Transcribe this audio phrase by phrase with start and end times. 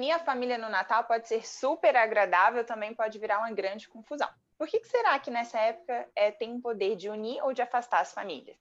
[0.00, 4.28] reunir a família no Natal pode ser super agradável, também pode virar uma grande confusão.
[4.56, 7.60] Por que, que será que nessa época é, tem o poder de unir ou de
[7.60, 8.56] afastar as famílias?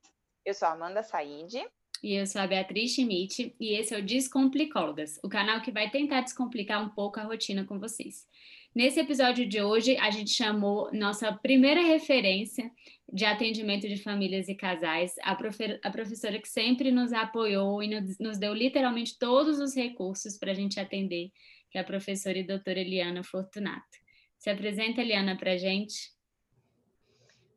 [0.45, 1.65] Eu sou a Amanda Said.
[2.03, 5.89] E eu sou a Beatriz Schmidt, e esse é o Descomplicólogas, o canal que vai
[5.89, 8.25] tentar descomplicar um pouco a rotina com vocês.
[8.73, 12.71] Nesse episódio de hoje, a gente chamou nossa primeira referência
[13.11, 17.87] de atendimento de famílias e casais, a, profe a professora que sempre nos apoiou e
[17.87, 21.31] nos, nos deu literalmente todos os recursos para a gente atender,
[21.71, 23.97] que é a professora e doutora Eliana Fortunato.
[24.37, 26.13] Se apresenta, Eliana, para a gente.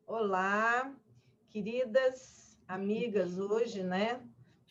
[0.07, 0.91] Olá,
[1.51, 4.19] queridas amigas hoje, né?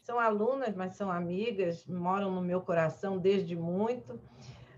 [0.02, 4.20] São alunas, mas são amigas, moram no meu coração desde muito.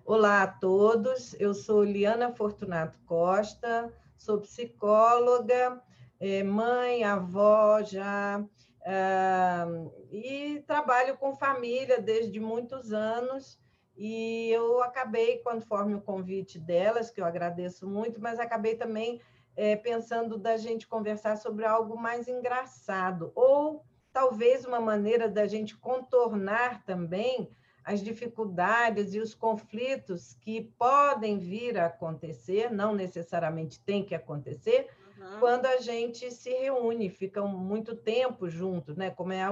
[0.07, 5.83] Olá a todos, eu sou Liana Fortunato Costa, sou psicóloga,
[6.21, 8.45] é, mãe, avó já,
[8.85, 9.67] ah,
[10.13, 13.59] e trabalho com família desde muitos anos.
[13.97, 19.23] E eu acabei, conforme o convite delas, que eu agradeço muito, mas acabei também
[19.57, 23.83] é, pensando da gente conversar sobre algo mais engraçado, ou
[24.13, 27.51] talvez uma maneira da gente contornar também
[27.85, 34.89] as dificuldades e os conflitos que podem vir a acontecer, não necessariamente tem que acontecer,
[35.19, 35.39] uhum.
[35.39, 39.11] quando a gente se reúne, fica muito tempo juntos, né?
[39.11, 39.51] Como é a,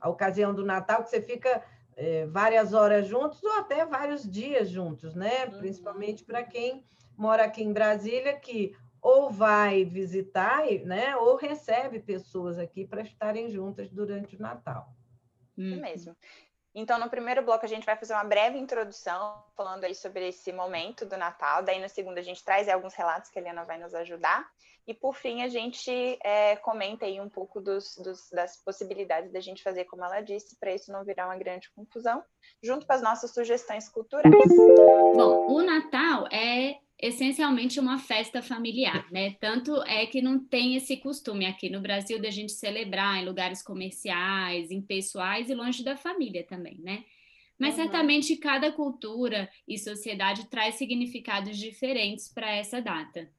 [0.00, 1.62] a ocasião do Natal, que você fica
[1.96, 5.46] é, várias horas juntos ou até vários dias juntos, né?
[5.46, 5.58] Uhum.
[5.58, 6.84] Principalmente para quem
[7.16, 13.50] mora aqui em Brasília, que ou vai visitar, né, ou recebe pessoas aqui para estarem
[13.50, 14.94] juntas durante o Natal.
[15.58, 16.16] Isso mesmo.
[16.74, 20.52] Então, no primeiro bloco, a gente vai fazer uma breve introdução, falando aí sobre esse
[20.52, 21.62] momento do Natal.
[21.62, 24.44] Daí, no segundo, a gente traz alguns relatos que a Eliana vai nos ajudar.
[24.86, 29.40] E, por fim, a gente é, comenta aí um pouco dos, dos, das possibilidades da
[29.40, 32.22] gente fazer, como ela disse, para isso não virar uma grande confusão,
[32.62, 34.34] junto com as nossas sugestões culturais.
[35.16, 39.36] Bom, o Natal é essencialmente uma festa familiar, né?
[39.38, 43.62] Tanto é que não tem esse costume aqui no Brasil da gente celebrar em lugares
[43.62, 47.04] comerciais, em pessoais e longe da família também, né?
[47.58, 47.82] Mas uhum.
[47.82, 53.30] certamente cada cultura e sociedade traz significados diferentes para essa data.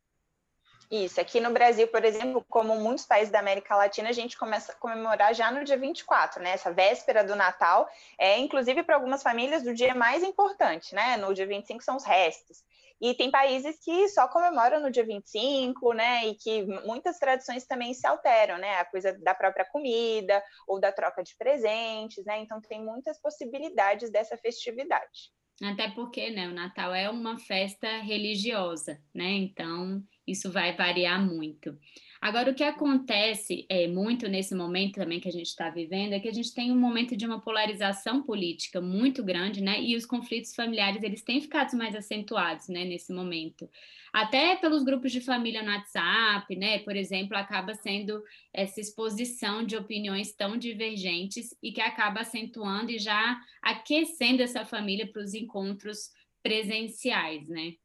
[0.91, 4.73] Isso, aqui no Brasil, por exemplo, como muitos países da América Latina, a gente começa
[4.73, 6.51] a comemorar já no dia 24, né?
[6.51, 11.17] Essa véspera do Natal é, inclusive, para algumas famílias, do dia mais importante, né?
[11.17, 12.63] No dia 25 são os restos.
[13.01, 16.28] E tem países que só comemoram no dia 25, né?
[16.28, 18.79] E que muitas tradições também se alteram, né?
[18.79, 22.39] A coisa da própria comida ou da troca de presentes, né?
[22.39, 25.34] Então tem muitas possibilidades dessa festividade.
[25.61, 29.31] Até porque, né, o Natal é uma festa religiosa, né?
[29.31, 31.78] Então, isso vai variar muito.
[32.25, 36.19] Agora, o que acontece é, muito nesse momento também que a gente está vivendo é
[36.19, 39.79] que a gente tem um momento de uma polarização política muito grande, né?
[39.79, 43.69] E os conflitos familiares, eles têm ficado mais acentuados, né, nesse momento.
[44.11, 46.79] Até pelos grupos de família no WhatsApp, né?
[46.79, 52.97] Por exemplo, acaba sendo essa exposição de opiniões tão divergentes e que acaba acentuando e
[52.97, 56.09] já aquecendo essa família para os encontros
[56.41, 57.75] presenciais, né?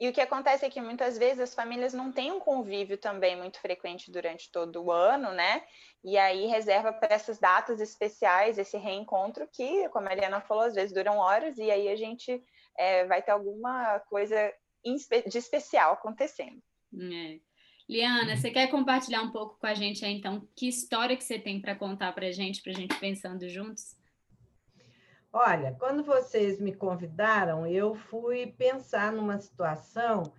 [0.00, 3.36] E o que acontece é que muitas vezes as famílias não têm um convívio também
[3.36, 5.62] muito frequente durante todo o ano, né?
[6.02, 10.74] E aí reserva para essas datas especiais, esse reencontro que, como a Mariana falou, às
[10.74, 12.42] vezes duram horas e aí a gente
[12.76, 14.52] é, vai ter alguma coisa
[14.84, 16.60] de especial acontecendo.
[16.92, 17.38] É.
[17.88, 21.38] Liana, você quer compartilhar um pouco com a gente aí, então, que história que você
[21.38, 23.96] tem para contar para a gente, para a gente pensando juntos?
[25.36, 30.32] Olha, quando vocês me convidaram, eu fui pensar numa situação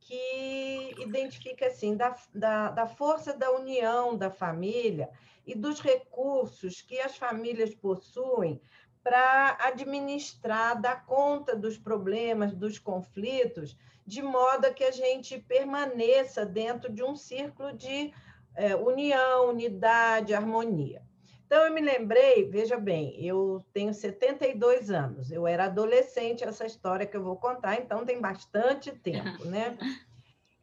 [0.00, 5.10] que identifica assim da, da, da, força da união da família
[5.46, 8.58] e dos recursos que as famílias possuem
[9.04, 13.76] para administrar, dar conta dos problemas, dos conflitos,
[14.06, 18.14] de modo a que a gente permaneça dentro de um círculo de
[18.54, 21.06] é, união, unidade, harmonia.
[21.48, 27.06] Então, eu me lembrei, veja bem, eu tenho 72 anos, eu era adolescente, essa história
[27.06, 29.76] que eu vou contar, então tem bastante tempo, né?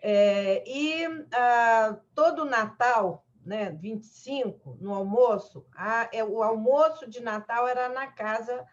[0.08, 7.68] É, e ah, todo Natal, né, 25, no almoço, a, é, o almoço de Natal
[7.68, 8.64] era na casa,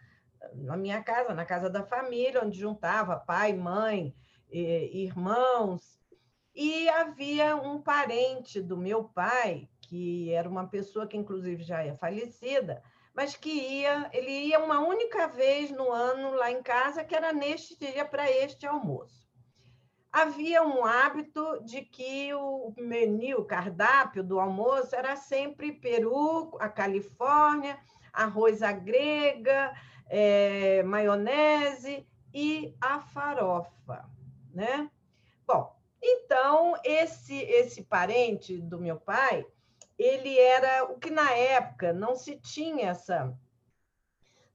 [0.52, 4.14] na minha casa, na casa da família, onde juntava pai, mãe,
[4.50, 5.98] irmãos,
[6.54, 11.94] e havia um parente do meu pai que era uma pessoa que inclusive já é
[11.94, 12.82] falecida,
[13.14, 17.30] mas que ia, ele ia uma única vez no ano lá em casa, que era
[17.30, 19.28] neste dia para este almoço.
[20.10, 26.70] Havia um hábito de que o menu, o cardápio do almoço era sempre peru, a
[26.70, 27.78] Califórnia,
[28.14, 29.74] arroz à grega,
[30.08, 34.08] é, maionese e a farofa,
[34.54, 34.90] né?
[35.46, 39.46] Bom, então esse esse parente do meu pai,
[39.98, 43.36] ele era o que na época não se tinha essa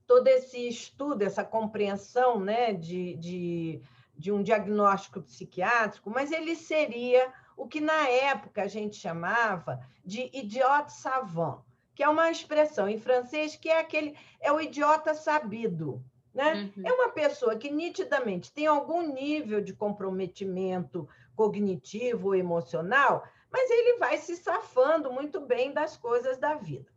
[0.06, 3.82] todo esse estudo, essa compreensão, né, de, de,
[4.16, 10.30] de um diagnóstico psiquiátrico, mas ele seria o que na época a gente chamava de
[10.32, 11.60] idiota savant,
[11.94, 16.02] que é uma expressão em francês que é aquele é o idiota sabido,
[16.32, 16.72] né?
[16.76, 16.86] Uhum.
[16.86, 21.06] É uma pessoa que nitidamente tem algum nível de comprometimento
[21.36, 26.90] cognitivo ou emocional, mas ele vai se safando muito bem das coisas da vida.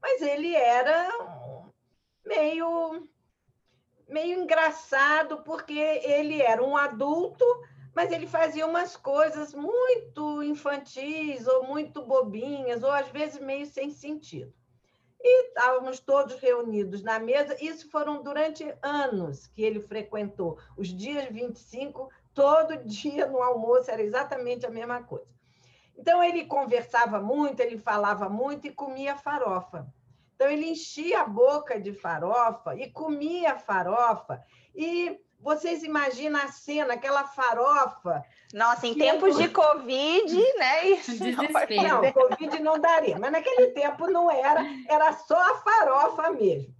[0.00, 1.10] Mas ele era
[2.24, 3.08] meio
[4.08, 7.44] meio engraçado porque ele era um adulto,
[7.94, 13.90] mas ele fazia umas coisas muito infantis ou muito bobinhas ou às vezes meio sem
[13.90, 14.52] sentido.
[15.20, 17.56] E estávamos todos reunidos na mesa.
[17.62, 20.58] Isso foram durante anos que ele frequentou.
[20.76, 25.37] Os dias 25, todo dia no almoço era exatamente a mesma coisa.
[25.98, 29.86] Então, ele conversava muito, ele falava muito e comia farofa.
[30.36, 34.40] Então, ele enchia a boca de farofa e comia farofa.
[34.74, 38.24] E vocês imaginam a cena, aquela farofa.
[38.54, 40.90] Nossa, em tempos de Covid, né?
[40.90, 46.30] Isso não, não, Covid não daria, mas naquele tempo não era, era só a farofa
[46.30, 46.72] mesmo.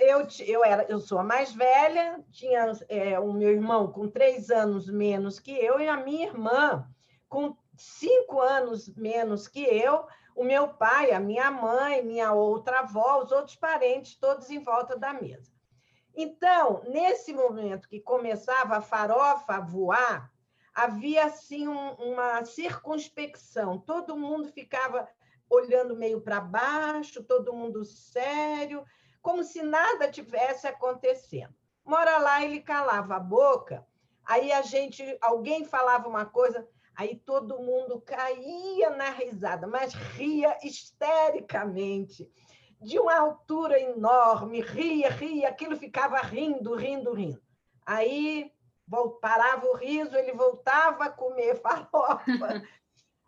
[0.00, 4.50] Eu, eu, era, eu sou a mais velha, tinha é, o meu irmão com três
[4.50, 6.88] anos menos que eu, e a minha irmã
[7.28, 13.22] com cinco anos menos que eu, o meu pai, a minha mãe, minha outra avó,
[13.22, 15.52] os outros parentes, todos em volta da mesa.
[16.14, 20.32] Então, nesse momento que começava a farofa a voar,
[20.74, 25.08] havia assim um, uma circunspecção, todo mundo ficava
[25.50, 28.84] olhando meio para baixo, todo mundo sério,
[29.22, 31.54] como se nada tivesse acontecendo.
[31.84, 33.86] Mora lá ele calava a boca,
[34.24, 40.58] aí a gente, alguém falava uma coisa, aí todo mundo caía na risada, mas ria
[40.64, 42.28] histericamente
[42.82, 47.40] de uma altura enorme, ria, ria, aquilo ficava rindo, rindo, rindo.
[47.86, 48.52] Aí
[49.20, 52.64] parava o riso, ele voltava a comer farofa.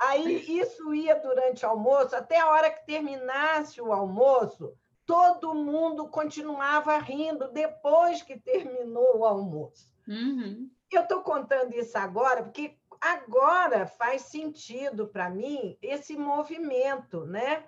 [0.00, 4.74] Aí isso ia durante o almoço, até a hora que terminasse o almoço,
[5.06, 9.92] todo mundo continuava rindo depois que terminou o almoço.
[10.08, 10.68] Uhum.
[10.90, 17.64] Eu estou contando isso agora porque agora faz sentido para mim esse movimento, né?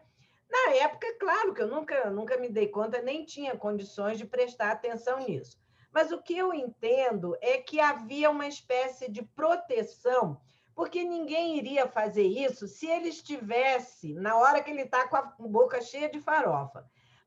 [0.51, 4.71] Na época, claro que eu nunca, nunca me dei conta, nem tinha condições de prestar
[4.71, 5.59] atenção nisso.
[5.91, 10.39] Mas o que eu entendo é que havia uma espécie de proteção,
[10.75, 15.23] porque ninguém iria fazer isso se ele estivesse na hora que ele está com a
[15.39, 16.85] boca cheia de farofa.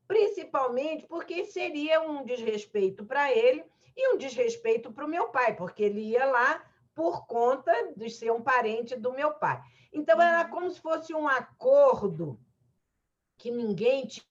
[0.08, 3.66] Principalmente porque seria um desrespeito para ele
[3.98, 6.64] e um desrespeito para o meu pai, porque ele ia lá
[6.96, 9.62] por conta de ser um parente do meu pai.
[9.92, 10.50] Então, era uhum.
[10.50, 12.40] como se fosse um acordo
[13.38, 14.26] que ninguém tinha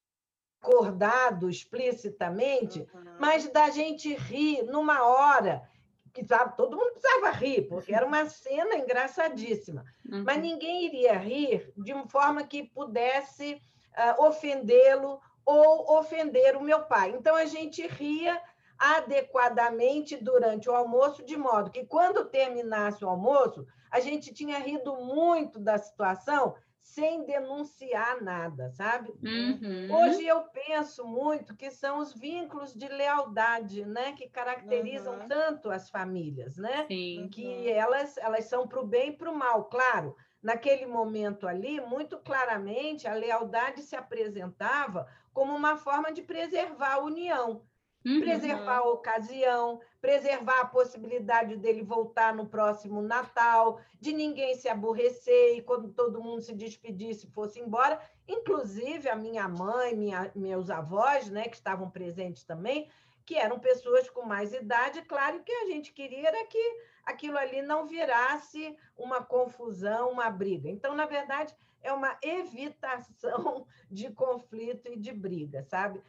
[0.62, 3.16] acordado explicitamente, uhum.
[3.20, 5.68] mas da gente rir numa hora
[6.14, 10.22] que sabe, todo mundo precisava rir, porque era uma cena engraçadíssima, uhum.
[10.24, 16.84] mas ninguém iria rir de uma forma que pudesse uh, ofendê-lo ou ofender o meu
[16.84, 17.10] pai.
[17.10, 18.40] Então a gente ria
[18.78, 24.96] adequadamente durante o almoço, de modo que quando terminasse o almoço, a gente tinha rido
[24.96, 26.54] muito da situação
[26.84, 29.10] sem denunciar nada, sabe?
[29.22, 29.88] Uhum.
[29.90, 35.26] Hoje eu penso muito que são os vínculos de lealdade, né, que caracterizam uhum.
[35.26, 36.84] tanto as famílias, né?
[36.86, 37.30] Sim.
[37.32, 40.14] Que elas elas são para o bem e para o mal, claro.
[40.42, 47.02] Naquele momento ali, muito claramente, a lealdade se apresentava como uma forma de preservar a
[47.02, 47.62] união
[48.04, 48.20] Uhum.
[48.20, 55.56] Preservar a ocasião, preservar a possibilidade dele voltar no próximo Natal, de ninguém se aborrecer
[55.56, 57.98] e quando todo mundo se despedisse fosse embora.
[58.28, 62.90] Inclusive a minha mãe, minha, meus avós, né, que estavam presentes também,
[63.24, 67.62] que eram pessoas com mais idade, claro que a gente queria era que aquilo ali
[67.62, 70.68] não virasse uma confusão, uma briga.
[70.68, 76.02] Então, na verdade, é uma evitação de conflito e de briga, sabe?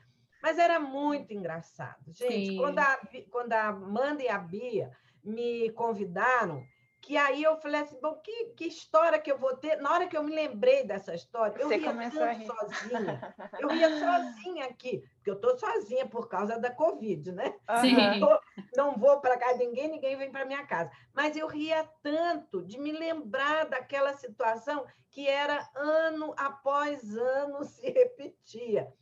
[0.45, 2.13] Mas era muito engraçado.
[2.13, 2.99] Gente, quando a,
[3.31, 4.91] quando a Amanda e a Bia
[5.23, 6.63] me convidaram,
[7.01, 9.77] que aí eu falei assim, bom, que, que história que eu vou ter?
[9.77, 13.35] Na hora que eu me lembrei dessa história, eu Você ia sozinha.
[13.59, 17.55] Eu ia sozinha aqui, porque eu estou sozinha por causa da Covid, né?
[17.81, 18.19] Sim.
[18.19, 18.39] Tô,
[18.77, 20.91] não vou para casa de ninguém, ninguém vem para minha casa.
[21.11, 27.89] Mas eu ria tanto de me lembrar daquela situação que era ano após ano se
[27.89, 28.93] repetia.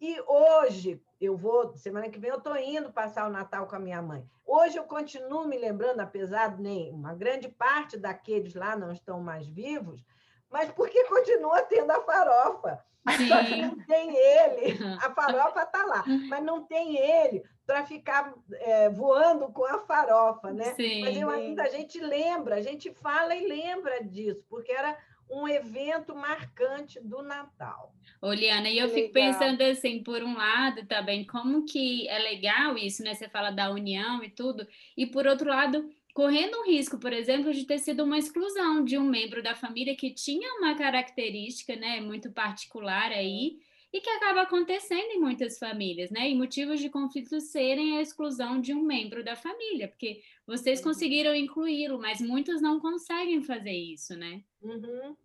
[0.00, 3.80] E hoje, eu vou, semana que vem, eu estou indo passar o Natal com a
[3.80, 4.24] minha mãe.
[4.46, 9.20] Hoje eu continuo me lembrando, apesar de nem uma grande parte daqueles lá não estão
[9.20, 10.04] mais vivos,
[10.50, 12.82] mas porque continua tendo a farofa.
[13.28, 18.34] Só que não tem ele, a farofa está lá, mas não tem ele para ficar
[18.52, 20.74] é, voando com a farofa, né?
[20.74, 21.02] Sim.
[21.02, 24.96] Mas eu, ainda a gente lembra, a gente fala e lembra disso, porque era
[25.30, 27.94] um evento marcante do Natal.
[28.20, 33.02] Oliana, e eu fico pensando assim, por um lado também, como que é legal isso,
[33.02, 33.14] né?
[33.14, 34.66] Você fala da união e tudo,
[34.96, 38.98] e por outro lado, correndo um risco, por exemplo, de ter sido uma exclusão de
[38.98, 43.58] um membro da família que tinha uma característica, né, muito particular aí,
[43.92, 46.28] e que acaba acontecendo em muitas famílias, né?
[46.28, 50.86] E motivos de conflito serem a exclusão de um membro da família, porque vocês uhum.
[50.86, 54.42] conseguiram incluí-lo, mas muitos não conseguem fazer isso, né?
[54.62, 55.16] Uhum.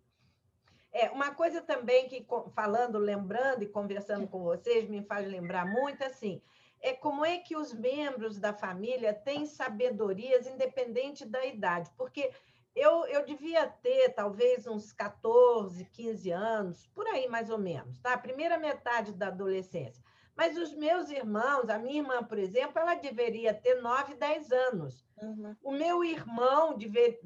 [0.92, 6.02] É, uma coisa também que, falando, lembrando e conversando com vocês, me faz lembrar muito
[6.04, 6.40] assim,
[6.80, 12.30] é como é que os membros da família têm sabedorias independente da idade, porque
[12.74, 18.18] eu, eu devia ter talvez uns 14, 15 anos, por aí mais ou menos, tá?
[18.18, 20.02] Primeira metade da adolescência.
[20.36, 25.06] Mas os meus irmãos, a minha irmã, por exemplo, ela deveria ter 9, 10 anos.
[25.22, 25.56] Uhum.
[25.62, 27.16] O meu irmão devia,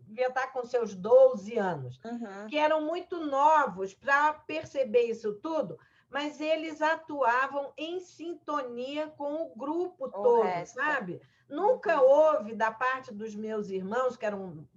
[0.00, 2.46] devia estar com seus 12 anos, uhum.
[2.48, 5.78] que eram muito novos para perceber isso tudo,
[6.10, 10.74] mas eles atuavam em sintonia com o grupo o todo, resto.
[10.74, 11.22] sabe?
[11.48, 12.08] Nunca uhum.
[12.08, 14.68] houve da parte dos meus irmãos, que eram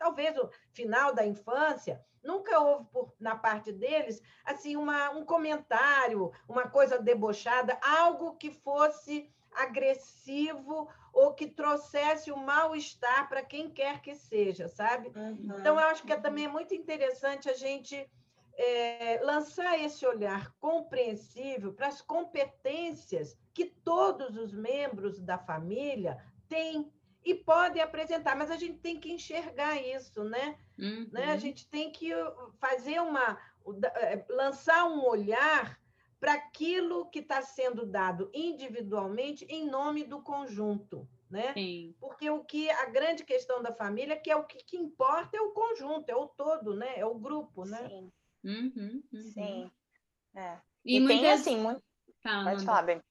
[0.00, 6.32] talvez o final da infância, nunca houve por, na parte deles assim uma, um comentário,
[6.48, 14.00] uma coisa debochada, algo que fosse agressivo ou que trouxesse o mal-estar para quem quer
[14.00, 15.12] que seja, sabe?
[15.14, 15.56] Uhum.
[15.58, 18.08] Então, eu acho que é também muito interessante a gente
[18.56, 26.16] é, lançar esse olhar compreensível para as competências que todos os membros da família
[26.48, 26.90] têm
[27.24, 30.56] e podem apresentar, mas a gente tem que enxergar isso, né?
[30.78, 31.08] Uhum.
[31.12, 31.32] né?
[31.32, 32.10] A gente tem que
[32.58, 33.38] fazer uma.
[33.96, 35.78] Eh, lançar um olhar
[36.18, 41.08] para aquilo que está sendo dado individualmente em nome do conjunto.
[41.30, 41.52] Né?
[41.54, 41.94] Sim.
[42.00, 45.40] Porque o que a grande questão da família, que é o que, que importa, é
[45.40, 46.98] o conjunto, é o todo, né?
[46.98, 47.88] É o grupo, né?
[47.88, 48.12] Sim.
[48.42, 49.20] Uhum, uhum.
[49.32, 49.70] Sim.
[50.34, 50.58] É.
[50.84, 51.20] E, e muitas...
[51.20, 51.82] tem assim, muito...
[52.22, 53.02] Pode falar, bem.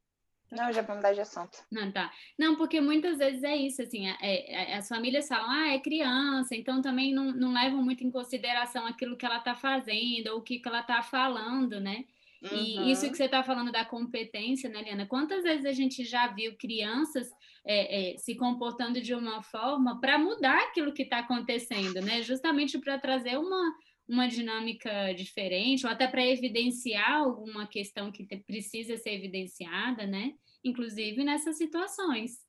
[0.51, 1.59] Não, já vamos mudar de assunto.
[1.71, 2.11] Não, tá.
[2.37, 6.55] Não, porque muitas vezes é isso, assim, é, é, as famílias falam, ah, é criança,
[6.55, 10.41] então também não, não levam muito em consideração aquilo que ela está fazendo ou o
[10.41, 12.05] que, que ela está falando, né?
[12.41, 12.57] Uhum.
[12.57, 15.05] E isso que você está falando da competência, né, Liana?
[15.05, 17.29] Quantas vezes a gente já viu crianças
[17.65, 22.21] é, é, se comportando de uma forma para mudar aquilo que está acontecendo, né?
[22.23, 23.75] Justamente para trazer uma,
[24.09, 30.33] uma dinâmica diferente, ou até para evidenciar alguma questão que precisa ser evidenciada, né?
[30.63, 32.39] Inclusive nessas situações.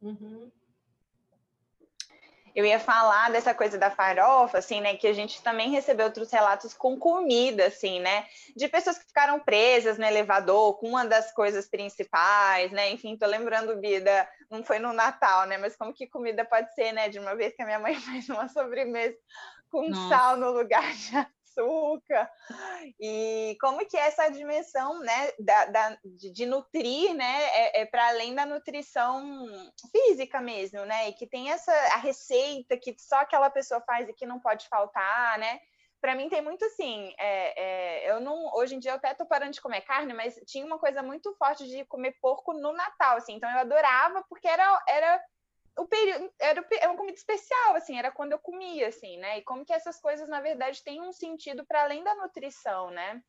[0.00, 0.50] Uhum.
[2.54, 4.96] Eu ia falar dessa coisa da farofa, assim, né?
[4.96, 8.26] Que a gente também recebeu outros relatos com comida, assim, né?
[8.56, 12.90] De pessoas que ficaram presas no elevador com uma das coisas principais, né?
[12.90, 15.58] Enfim, tô lembrando, Bida, não foi no Natal, né?
[15.58, 17.08] Mas como que comida pode ser, né?
[17.08, 19.16] De uma vez que a minha mãe faz uma sobremesa
[19.74, 20.08] com Nossa.
[20.08, 22.30] sal no lugar de açúcar.
[23.00, 27.86] E como que é essa dimensão né, da, da de, de, nutrir né, é, é
[27.86, 29.46] para além da nutrição
[29.90, 31.08] física mesmo, né?
[31.08, 34.68] E que tem essa a receita que só aquela pessoa faz e que não pode
[34.68, 35.58] faltar, né?
[36.00, 39.24] Para mim tem muito assim, é, é, eu não, hoje em dia eu até tô
[39.24, 43.16] parando de comer carne, mas tinha uma coisa muito forte de comer porco no Natal,
[43.16, 45.24] assim, então eu adorava porque era, era
[45.76, 49.38] o período era, era uma comida especial, assim, era quando eu comia, assim, né?
[49.38, 53.22] E como que essas coisas, na verdade, têm um sentido para além da nutrição, né?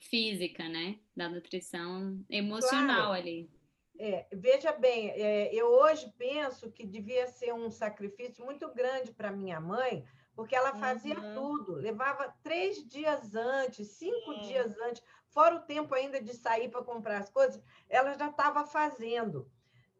[0.00, 0.98] Física, né?
[1.16, 3.12] Da nutrição emocional claro.
[3.12, 3.50] ali.
[3.98, 9.30] É, veja bem, é, eu hoje penso que devia ser um sacrifício muito grande para
[9.30, 10.04] minha mãe,
[10.34, 11.34] porque ela fazia uhum.
[11.34, 14.40] tudo, levava três dias antes, cinco Sim.
[14.40, 18.64] dias antes, fora o tempo ainda de sair para comprar as coisas, ela já estava
[18.64, 19.48] fazendo.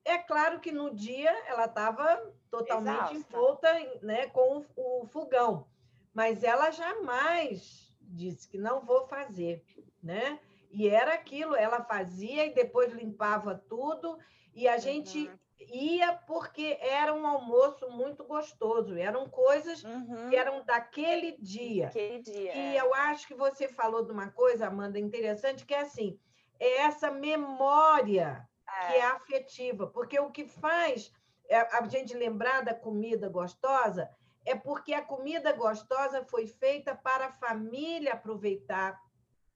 [0.05, 3.69] É claro que no dia ela estava totalmente envolta
[4.03, 5.67] né, com o fogão,
[6.13, 9.65] mas ela jamais disse que não vou fazer,
[10.03, 10.39] né?
[10.71, 14.19] E era aquilo, ela fazia e depois limpava tudo,
[14.55, 15.39] e a gente uhum.
[15.61, 20.31] ia porque era um almoço muito gostoso, eram coisas uhum.
[20.31, 21.89] que eram daquele dia.
[21.89, 22.55] Aquele dia.
[22.55, 22.81] E é.
[22.81, 26.19] eu acho que você falou de uma coisa, Amanda, interessante, que é assim,
[26.59, 28.49] é essa memória
[28.87, 31.13] que é, é afetiva, porque o que faz
[31.49, 34.09] é, a gente lembrar da comida gostosa
[34.45, 39.01] é porque a comida gostosa foi feita para a família aproveitar,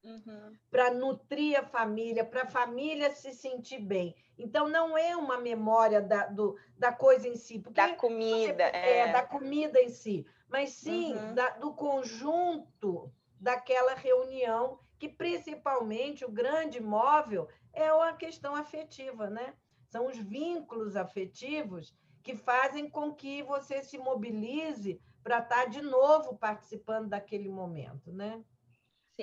[0.03, 0.55] uhum.
[0.71, 4.15] para nutrir a família, para a família se sentir bem.
[4.37, 7.57] Então, não é uma memória da, do, da coisa em si.
[7.71, 8.63] da comida.
[8.63, 8.99] É.
[8.99, 9.11] é.
[9.11, 10.25] da comida em si.
[10.47, 11.33] Mas sim uhum.
[11.33, 19.53] da, do conjunto daquela reunião, que principalmente o grande móvel é a questão afetiva, né?
[19.87, 26.37] São os vínculos afetivos que fazem com que você se mobilize para estar de novo
[26.37, 28.43] participando daquele momento, né?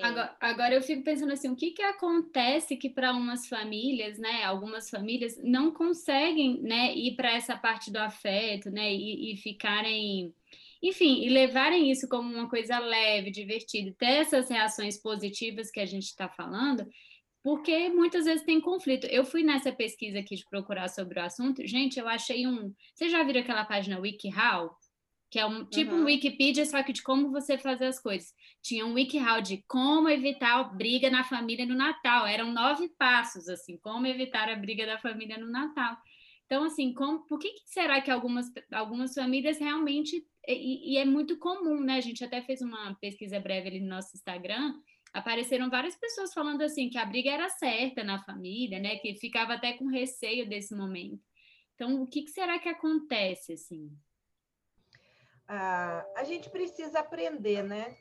[0.02, 4.42] Agora, agora, eu fico pensando assim, o que, que acontece que para umas famílias, né,
[4.42, 10.34] algumas famílias não conseguem, né, ir para essa parte do afeto, né, e, e, ficarem,
[10.84, 15.86] enfim, e levarem isso como uma coisa leve, divertida, ter essas reações positivas que a
[15.86, 16.86] gente está falando,
[17.42, 19.06] porque muitas vezes tem conflito.
[19.06, 23.10] Eu fui nessa pesquisa aqui de procurar sobre o assunto, gente, eu achei um, vocês
[23.10, 24.70] já viram aquela página WikiHow?
[25.34, 26.02] que é um tipo uhum.
[26.02, 28.32] um Wikipedia, só que de como você fazer as coisas.
[28.62, 32.24] Tinha um WikiHow de como evitar briga na família no Natal.
[32.24, 35.96] Eram nove passos, assim, como evitar a briga da família no Natal.
[36.46, 40.24] Então, assim, como, por que, que será que algumas, algumas famílias realmente.
[40.46, 41.96] E, e, é muito comum, né?
[41.96, 44.74] A gente até fez uma pesquisa breve ali no nosso Instagram.
[45.12, 48.96] Apareceram várias pessoas falando assim que a briga era certa na família, né?
[48.96, 51.22] Que ficava até com receio desse momento.
[51.74, 53.90] Então, o que, que será que acontece, assim?
[55.46, 57.96] a, a gente precisa aprender, né?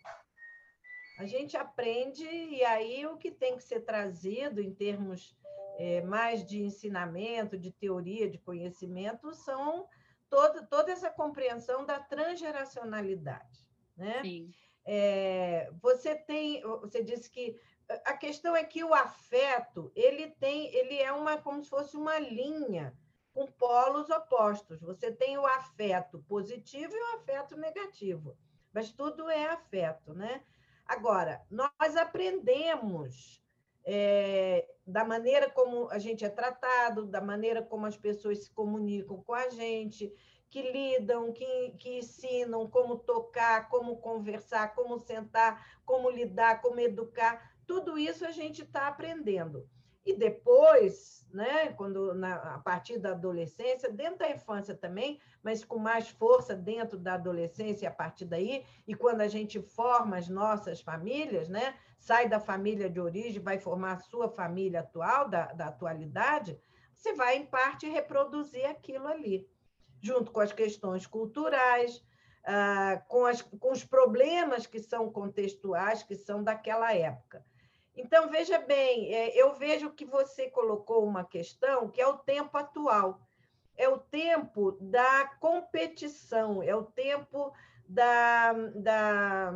[1.18, 5.38] A gente aprende e aí o que tem que ser trazido em termos
[5.78, 9.88] é, mais de ensinamento, de teoria, de conhecimento, são
[10.34, 14.20] todo, toda essa compreensão da transgeracionalidade, né?
[14.24, 14.52] Sim.
[14.84, 17.56] É, você tem, você disse que
[18.04, 22.18] a questão é que o afeto ele tem, ele é uma como se fosse uma
[22.18, 22.98] linha
[23.32, 24.82] com polos opostos.
[24.82, 28.36] Você tem o afeto positivo e o afeto negativo,
[28.74, 30.44] mas tudo é afeto, né?
[30.84, 33.40] Agora, nós aprendemos
[33.86, 39.22] é, da maneira como a gente é tratado, da maneira como as pessoas se comunicam
[39.24, 40.14] com a gente,
[40.50, 47.56] que lidam, que, que ensinam como tocar, como conversar, como sentar, como lidar, como educar.
[47.66, 49.68] Tudo isso a gente está aprendendo.
[50.06, 55.80] E depois, né, quando na, a partir da adolescência, dentro da infância também, mas com
[55.80, 60.82] mais força dentro da adolescência a partir daí, e quando a gente forma as nossas
[60.82, 65.68] famílias, né, sai da família de origem, vai formar a sua família atual, da, da
[65.68, 66.60] atualidade,
[66.94, 69.50] você vai, em parte, reproduzir aquilo ali,
[70.02, 72.04] junto com as questões culturais,
[72.46, 77.44] ah, com, as, com os problemas que são contextuais, que são daquela época.
[77.96, 82.58] Então, veja bem, é, eu vejo que você colocou uma questão que é o tempo
[82.58, 83.22] atual.
[83.76, 87.52] É o tempo da competição, é o tempo
[87.88, 89.52] da, da.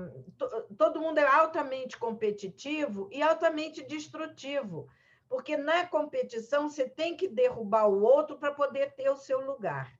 [0.75, 4.89] Todo mundo é altamente competitivo e altamente destrutivo,
[5.29, 9.93] porque na competição você tem que derrubar o outro para poder ter o seu lugar.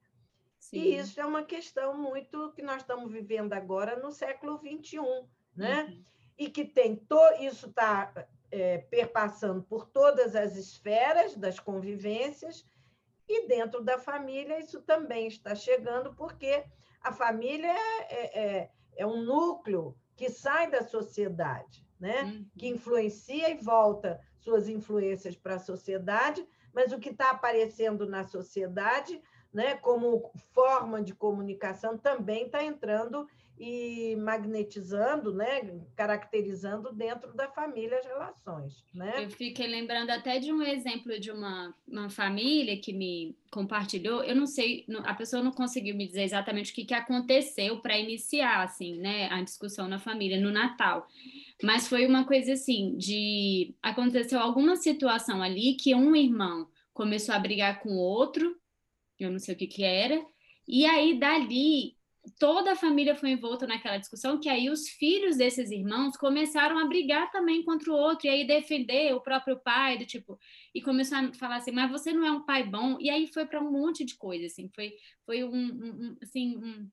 [0.60, 0.80] Sim.
[0.80, 4.98] E isso é uma questão muito que nós estamos vivendo agora no século XXI,
[5.56, 5.84] né?
[5.84, 8.14] Uhum e que tem to, isso está
[8.52, 12.66] é, perpassando por todas as esferas das convivências,
[13.28, 16.64] e dentro da família isso também está chegando, porque
[17.02, 17.76] a família
[18.10, 22.24] é, é, é um núcleo que sai da sociedade, né?
[22.24, 22.50] Uhum.
[22.58, 28.24] que influencia e volta suas influências para a sociedade, mas o que está aparecendo na
[28.24, 29.22] sociedade
[29.58, 33.28] né, como forma de comunicação também está entrando
[33.60, 38.86] e magnetizando, né, caracterizando dentro da família as relações.
[38.94, 39.24] Né?
[39.24, 44.24] Eu fiquei lembrando até de um exemplo de uma, uma família que me compartilhou.
[44.24, 47.98] Eu não sei, a pessoa não conseguiu me dizer exatamente o que, que aconteceu para
[47.98, 51.08] iniciar assim, né, a discussão na família no Natal.
[51.64, 57.40] Mas foi uma coisa assim, de aconteceu alguma situação ali que um irmão começou a
[57.40, 58.56] brigar com o outro,
[59.24, 60.24] eu não sei o que que era,
[60.68, 61.98] e aí dali
[62.40, 66.86] toda a família foi envolta naquela discussão, que aí os filhos desses irmãos começaram a
[66.86, 70.38] brigar também contra o outro, e aí defender o próprio pai, do tipo,
[70.74, 73.46] e começaram a falar assim, mas você não é um pai bom, e aí foi
[73.46, 74.94] para um monte de coisa, assim, foi,
[75.26, 76.90] foi um, um assim, um,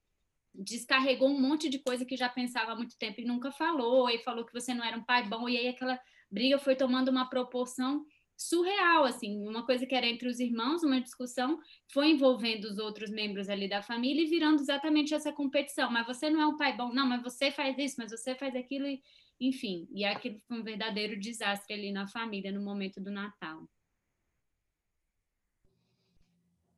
[0.55, 4.19] descarregou um monte de coisa que já pensava há muito tempo e nunca falou, e
[4.19, 5.99] falou que você não era um pai bom, e aí aquela
[6.31, 8.05] briga foi tomando uma proporção
[8.37, 11.59] surreal, assim, uma coisa que era entre os irmãos, uma discussão,
[11.92, 15.90] foi envolvendo os outros membros ali da família e virando exatamente essa competição.
[15.90, 18.55] Mas você não é um pai bom, não, mas você faz isso, mas você faz
[18.55, 19.03] aquilo, e,
[19.40, 19.88] enfim.
[19.92, 23.68] E aquilo foi um verdadeiro desastre ali na família no momento do Natal.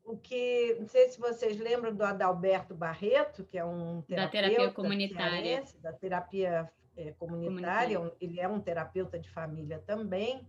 [0.04, 4.70] O que, não sei se vocês lembram do Adalberto Barreto, que é um da terapia
[4.70, 10.46] comunitária, da terapia é, comunitária, ele é um terapeuta de família também.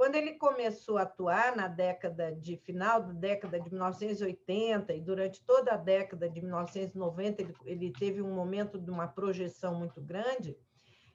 [0.00, 5.44] Quando ele começou a atuar na década de final da década de 1980 e durante
[5.44, 10.56] toda a década de 1990 ele, ele teve um momento de uma projeção muito grande,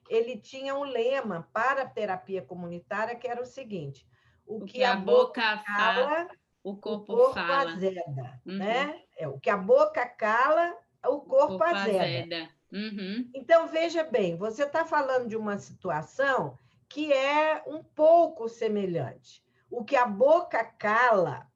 [0.08, 4.06] ele tinha um lema para a terapia comunitária que era o seguinte:
[4.46, 6.28] o, o que, que, a, boca, boca fala,
[6.62, 7.72] o corpo, o corpo fala.
[7.72, 8.56] azeda, uhum.
[8.56, 9.02] né?
[9.18, 10.72] É, o que a boca cala,
[11.04, 12.04] o corpo, o corpo azeda.
[12.04, 12.48] azeda.
[12.72, 13.28] Uhum.
[13.34, 16.56] Então veja bem, você está falando de uma situação
[16.88, 19.42] que é um pouco semelhante.
[19.70, 21.46] O que a boca cala,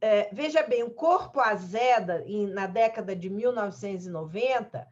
[0.00, 4.86] é, veja bem, o corpo azeda em, na década de 1990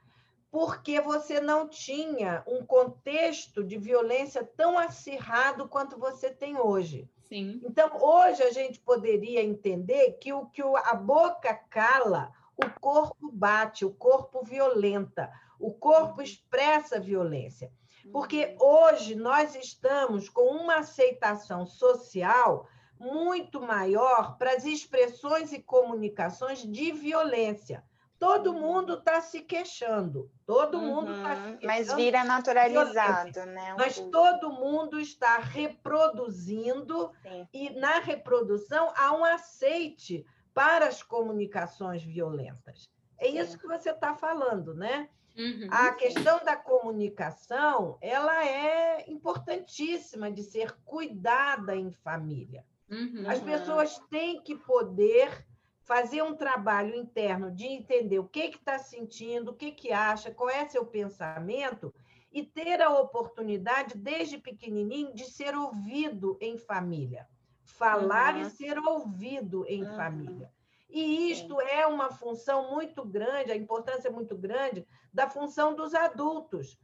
[0.54, 7.10] porque você não tinha um contexto de violência tão acirrado quanto você tem hoje.
[7.24, 7.60] Sim.
[7.64, 13.84] Então, hoje a gente poderia entender que o que a boca cala, o corpo bate,
[13.84, 17.72] o corpo violenta, o corpo expressa violência.
[18.12, 26.61] Porque hoje nós estamos com uma aceitação social muito maior para as expressões e comunicações
[26.61, 27.85] de violência.
[28.19, 28.61] Todo uhum.
[28.61, 31.67] mundo está se queixando, todo uhum, mundo está se queixando.
[31.67, 33.75] Mas vira naturalizado, né?
[33.75, 34.11] Um mas pouco.
[34.12, 37.49] todo mundo está reproduzindo, Sim.
[37.53, 42.88] e na reprodução há um aceite para as comunicações violentas.
[43.19, 43.38] É Sim.
[43.40, 45.09] isso que você está falando, né?
[45.37, 52.64] Uhum, a questão da comunicação, ela é importantíssima de ser cuidada em família.
[52.88, 55.44] Uhum, As pessoas têm que poder
[55.81, 60.49] fazer um trabalho interno de entender o que está sentindo, o que, que acha, qual
[60.49, 61.92] é seu pensamento,
[62.33, 67.29] e ter a oportunidade, desde pequenininho, de ser ouvido em família.
[67.64, 68.42] Falar uhum.
[68.42, 70.51] e ser ouvido em família.
[70.94, 75.92] E isto é uma função muito grande, a importância é muito grande da função dos
[75.92, 76.78] adultos.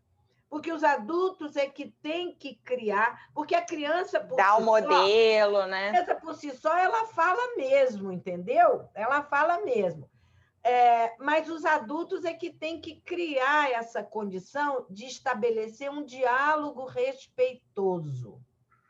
[0.48, 4.64] Porque os adultos é que têm que criar, porque a criança por Dá si o
[4.64, 5.86] modelo, só, né?
[5.86, 8.88] A criança por si só, ela fala mesmo, entendeu?
[8.94, 10.10] Ela fala mesmo.
[10.64, 16.84] É, mas os adultos é que têm que criar essa condição de estabelecer um diálogo
[16.84, 18.40] respeitoso.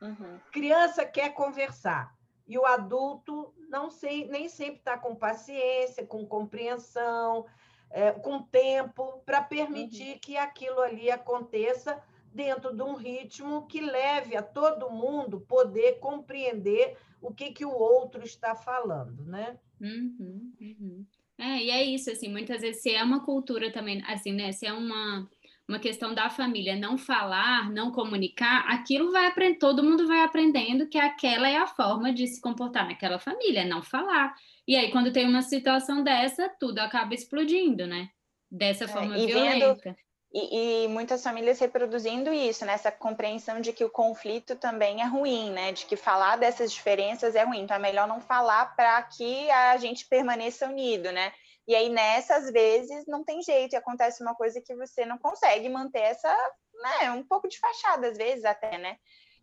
[0.01, 0.41] Uhum.
[0.51, 2.11] Criança quer conversar
[2.51, 7.47] e o adulto não sei, nem sempre está com paciência, com compreensão,
[7.89, 10.19] é, com tempo para permitir uhum.
[10.19, 12.03] que aquilo ali aconteça
[12.35, 17.73] dentro de um ritmo que leve a todo mundo poder compreender o que, que o
[17.73, 19.57] outro está falando, né?
[19.81, 21.07] Uhum, uhum.
[21.39, 24.67] É, e é isso, assim, muitas vezes se é uma cultura também, assim, né, se
[24.67, 25.29] é uma,
[25.71, 30.89] uma questão da família não falar, não comunicar, aquilo vai aprender, todo mundo vai aprendendo
[30.89, 34.35] que aquela é a forma de se comportar naquela família, não falar.
[34.67, 38.09] E aí, quando tem uma situação dessa, tudo acaba explodindo, né?
[38.51, 39.81] Dessa é, forma é, e violenta.
[39.85, 39.97] Vendo,
[40.33, 42.73] e, e, muitas famílias reproduzindo isso, né?
[42.73, 45.71] Essa compreensão de que o conflito também é ruim, né?
[45.71, 47.61] De que falar dessas diferenças é ruim.
[47.61, 51.33] Então, é melhor não falar para que a gente permaneça unido, né?
[51.71, 55.69] E aí, nessas vezes, não tem jeito, e acontece uma coisa que você não consegue
[55.69, 56.37] manter essa,
[56.83, 57.13] né?
[57.13, 58.97] Um pouco de fachada, às vezes, até, né?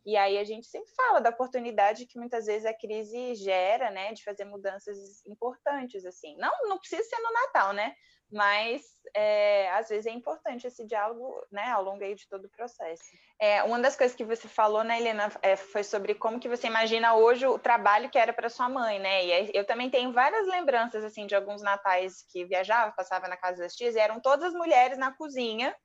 [0.08, 4.14] E aí a gente sempre fala da oportunidade que muitas vezes a crise gera, né,
[4.14, 6.38] de fazer mudanças importantes, assim.
[6.38, 7.94] Não, não precisa ser no Natal, né?
[8.32, 12.50] Mas é, às vezes é importante esse diálogo, né, ao longo aí de todo o
[12.50, 13.04] processo.
[13.38, 16.68] É, uma das coisas que você falou, né, Helena, é, foi sobre como que você
[16.68, 19.26] imagina hoje o trabalho que era para sua mãe, né?
[19.26, 23.62] E eu também tenho várias lembranças assim de alguns natais que viajava, passava na casa
[23.62, 25.76] das tias, e eram todas as mulheres na cozinha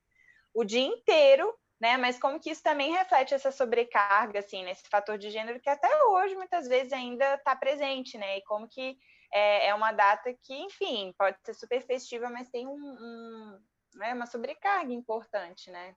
[0.54, 1.52] o dia inteiro
[1.82, 1.96] né?
[1.96, 5.88] Mas como que isso também reflete essa sobrecarga, assim, nesse fator de gênero que até
[6.04, 8.38] hoje muitas vezes ainda está presente, né?
[8.38, 8.96] E como que
[9.34, 13.60] é, é, uma data que, enfim, pode ser super festiva, mas tem um, um
[13.96, 15.96] né, uma sobrecarga importante, né?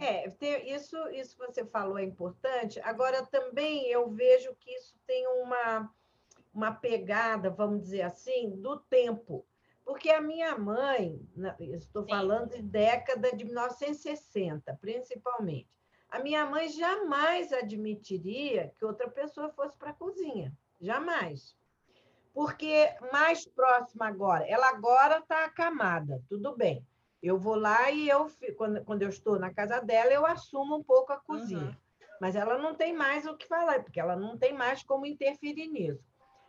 [0.00, 0.32] É,
[0.72, 2.78] isso, isso que você falou é importante.
[2.84, 5.92] Agora, também eu vejo que isso tem uma,
[6.54, 9.44] uma pegada, vamos dizer assim, do tempo.
[9.88, 11.18] Porque a minha mãe,
[11.72, 15.66] estou falando de década de 1960, principalmente,
[16.10, 20.54] a minha mãe jamais admitiria que outra pessoa fosse para a cozinha.
[20.78, 21.56] Jamais.
[22.34, 26.86] Porque mais próxima agora, ela agora está acamada, tudo bem.
[27.22, 30.82] Eu vou lá e eu, quando, quando eu estou na casa dela, eu assumo um
[30.82, 31.62] pouco a cozinha.
[31.62, 31.76] Uhum.
[32.20, 35.68] Mas ela não tem mais o que falar, porque ela não tem mais como interferir
[35.68, 36.07] nisso.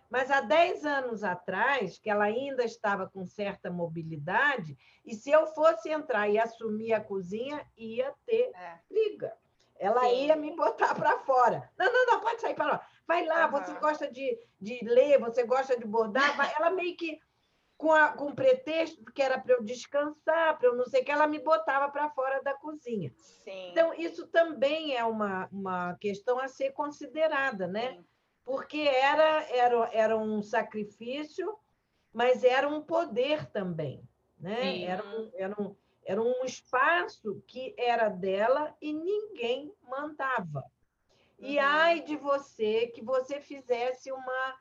[0.09, 5.45] Mas há 10 anos atrás, que ela ainda estava com certa mobilidade, e se eu
[5.47, 8.79] fosse entrar e assumir a cozinha, ia ter é.
[8.89, 9.33] briga.
[9.77, 10.25] Ela Sim.
[10.25, 11.71] ia me botar para fora.
[11.77, 12.87] Não, não, não, pode sair para lá.
[13.07, 13.51] Vai lá, uhum.
[13.51, 16.35] você gosta de, de ler, você gosta de bordar.
[16.35, 16.53] Vai.
[16.57, 17.19] Ela meio que
[17.77, 21.11] com, a, com pretexto que era para eu descansar, para eu não sei o que,
[21.11, 23.13] ela me botava para fora da cozinha.
[23.17, 23.71] Sim.
[23.71, 27.93] Então, isso também é uma, uma questão a ser considerada, né?
[27.93, 28.05] Sim.
[28.49, 31.55] Porque era, era, era um sacrifício,
[32.11, 34.01] mas era um poder também.
[34.39, 34.81] Né?
[34.85, 40.63] Era, um, era, um, era um espaço que era dela e ninguém mandava.
[41.37, 41.63] E uhum.
[41.63, 44.55] ai de você que você fizesse uma,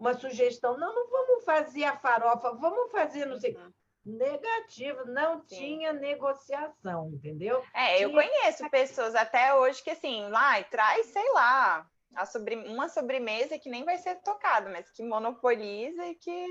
[0.00, 0.78] uma sugestão.
[0.78, 3.54] Não, não vamos fazer a farofa, vamos fazer, não sei.
[3.54, 3.72] Uhum.
[4.06, 5.56] Negativo, não Sim.
[5.56, 7.62] tinha negociação, entendeu?
[7.74, 11.86] É, eu conheço pessoas até hoje que assim, lá traz, sei lá,
[12.26, 12.56] sobre...
[12.56, 16.46] uma sobremesa que nem vai ser tocada, mas que monopoliza e que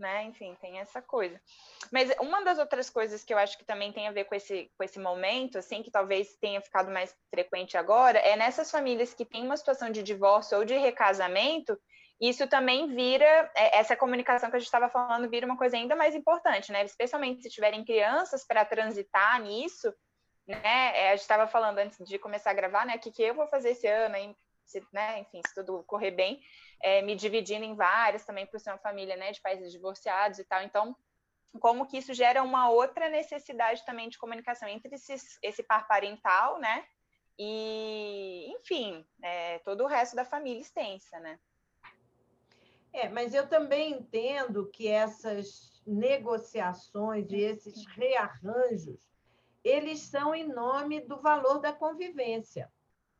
[0.00, 0.24] né?
[0.24, 1.38] Enfim, tem essa coisa.
[1.92, 4.72] Mas uma das outras coisas que eu acho que também tem a ver com esse,
[4.76, 9.26] com esse momento, assim, que talvez tenha ficado mais frequente agora, é nessas famílias que
[9.26, 11.78] têm uma situação de divórcio ou de recasamento,
[12.20, 15.94] isso também vira, é, essa comunicação que a gente estava falando, vira uma coisa ainda
[15.94, 16.84] mais importante, né?
[16.84, 19.92] Especialmente se tiverem crianças para transitar nisso,
[20.46, 20.92] né?
[20.94, 22.96] É, a gente estava falando antes de começar a gravar, né?
[22.96, 24.16] O que, que eu vou fazer esse ano,
[24.70, 25.20] se, né?
[25.20, 26.40] Enfim, se tudo correr bem
[26.82, 30.44] é, me dividindo em várias também por ser uma família né, de países divorciados e
[30.44, 30.62] tal.
[30.62, 30.96] Então,
[31.60, 36.58] como que isso gera uma outra necessidade também de comunicação entre esses, esse par parental,
[36.58, 36.84] né?
[37.38, 41.38] E, enfim, é, todo o resto da família extensa, né?
[42.92, 49.08] É, mas eu também entendo que essas negociações e esses rearranjos,
[49.64, 52.70] eles são em nome do valor da convivência,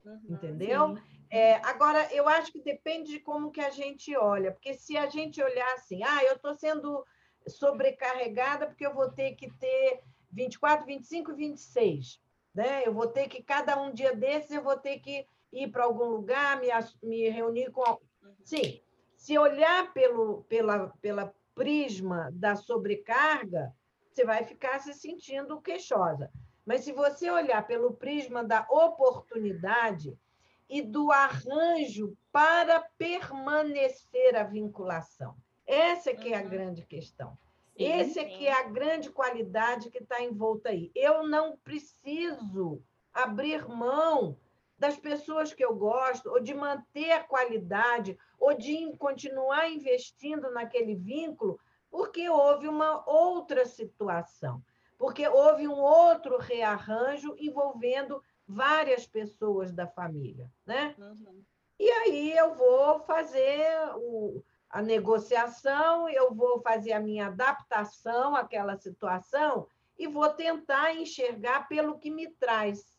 [0.04, 0.96] uhum, entendeu?
[0.96, 1.19] Sim.
[1.30, 5.06] É, agora, eu acho que depende de como que a gente olha, porque se a
[5.06, 7.06] gente olhar assim, ah, eu estou sendo
[7.46, 12.20] sobrecarregada porque eu vou ter que ter 24, 25, 26,
[12.52, 12.82] né?
[12.84, 16.06] Eu vou ter que, cada um dia desses, eu vou ter que ir para algum
[16.06, 16.68] lugar, me,
[17.02, 17.98] me reunir com...
[18.44, 18.80] Sim,
[19.16, 23.72] se olhar pelo, pela, pela prisma da sobrecarga,
[24.10, 26.30] você vai ficar se sentindo queixosa.
[26.66, 30.18] Mas se você olhar pelo prisma da oportunidade,
[30.70, 35.37] e do arranjo para permanecer a vinculação.
[35.66, 36.48] Essa que é a uhum.
[36.48, 37.37] grande questão.
[37.76, 40.92] Sim, Essa que é a grande qualidade que está envolta aí.
[40.94, 42.80] Eu não preciso
[43.12, 44.37] abrir mão
[44.78, 50.94] das pessoas que eu gosto, ou de manter a qualidade, ou de continuar investindo naquele
[50.94, 54.62] vínculo, porque houve uma outra situação,
[54.96, 60.94] porque houve um outro rearranjo envolvendo várias pessoas da família, né?
[60.98, 61.42] Uhum.
[61.78, 63.64] E aí eu vou fazer
[63.96, 71.68] o, a negociação, eu vou fazer a minha adaptação àquela situação e vou tentar enxergar
[71.68, 72.98] pelo que me traz,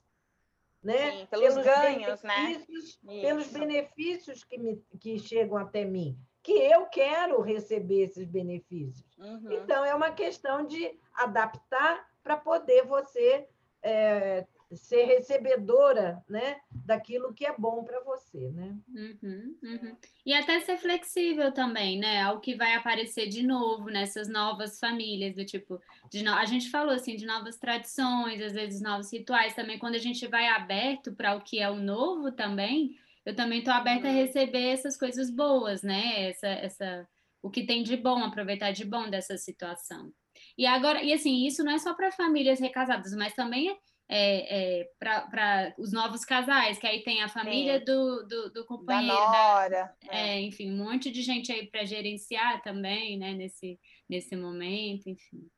[0.81, 1.11] né?
[1.11, 2.65] Sim, pelos, pelos ganhos, né?
[3.05, 9.17] Pelos benefícios que, me, que chegam até mim, que eu quero receber esses benefícios.
[9.17, 9.51] Uhum.
[9.51, 13.47] Então, é uma questão de adaptar para poder você
[13.83, 18.75] é, ser recebedora né, daquilo que é bom para você, né?
[18.89, 19.97] Uhum, uhum.
[20.25, 22.21] E até ser flexível também, né?
[22.21, 26.33] Ao que vai aparecer de novo nessas novas famílias, do tipo, de no...
[26.33, 30.25] a gente falou assim, de novas tradições, às vezes novos rituais também, quando a gente
[30.27, 34.13] vai aberto para o que é o novo também, eu também estou aberta uhum.
[34.13, 36.29] a receber essas coisas boas, né?
[36.29, 37.07] Essa, essa,
[37.41, 40.11] o que tem de bom, aproveitar de bom dessa situação.
[40.57, 43.77] E agora, e assim, isso não é só para famílias recasadas, mas também é
[44.13, 49.15] é, é, para os novos casais, que aí tem a família do, do, do, companheiro.
[49.15, 49.95] Da nora.
[50.05, 50.31] Da, é.
[50.31, 50.41] é.
[50.41, 55.49] enfim, um monte de gente aí para gerenciar também, né, nesse, nesse momento, enfim.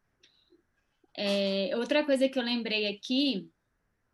[1.18, 3.50] É, outra coisa que eu lembrei aqui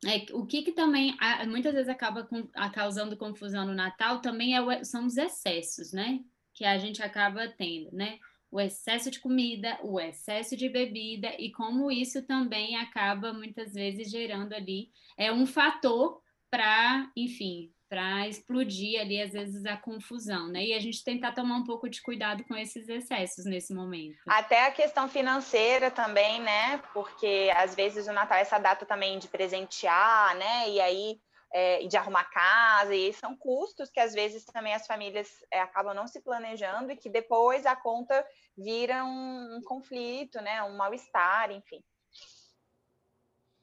[0.06, 4.84] é o que, que também muitas vezes acaba com, causando confusão no Natal também é,
[4.86, 6.21] são os excessos, né?
[6.54, 8.17] Que a gente acaba tendo, né?
[8.52, 14.10] O excesso de comida, o excesso de bebida e como isso também acaba muitas vezes
[14.10, 20.64] gerando ali é um fator para, enfim, para explodir ali às vezes a confusão, né?
[20.64, 24.20] E a gente tentar tomar um pouco de cuidado com esses excessos nesse momento.
[24.28, 26.78] Até a questão financeira também, né?
[26.94, 30.70] Porque às vezes o Natal é essa data também de presentear, né?
[30.70, 31.20] E aí
[31.52, 35.96] é, de arrumar casa, e são custos que às vezes também as famílias é, acabam
[35.96, 38.26] não se planejando e que depois a conta
[38.58, 41.84] vira um, um conflito, né, um mal-estar, enfim.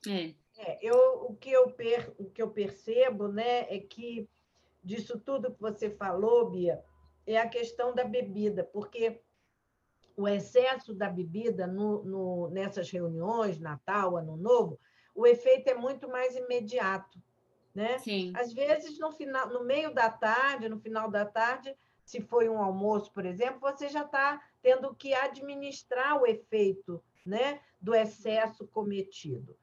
[0.08, 0.34] É.
[0.58, 0.78] é.
[0.82, 4.28] eu, o, que eu per, o que eu percebo né, é que
[4.82, 6.82] disso tudo que você falou, Bia,
[7.26, 9.20] é a questão da bebida, porque
[10.16, 14.78] o excesso da bebida no, no, nessas reuniões, Natal, Ano Novo,
[15.14, 17.20] o efeito é muito mais imediato.
[17.76, 17.98] Né?
[17.98, 18.32] Sim.
[18.34, 22.58] Às vezes, no, final, no meio da tarde, no final da tarde, se foi um
[22.58, 29.54] almoço, por exemplo, você já está tendo que administrar o efeito né, do excesso cometido.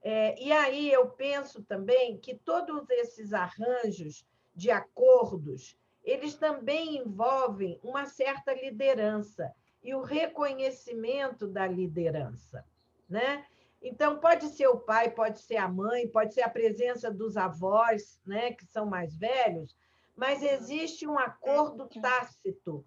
[0.00, 7.80] É, e aí eu penso também que todos esses arranjos de acordos, eles também envolvem
[7.82, 12.64] uma certa liderança e o reconhecimento da liderança,
[13.08, 13.44] né?
[13.82, 18.20] Então pode ser o pai, pode ser a mãe, pode ser a presença dos avós,
[18.26, 19.74] né, que são mais velhos,
[20.14, 22.84] mas existe um acordo tácito.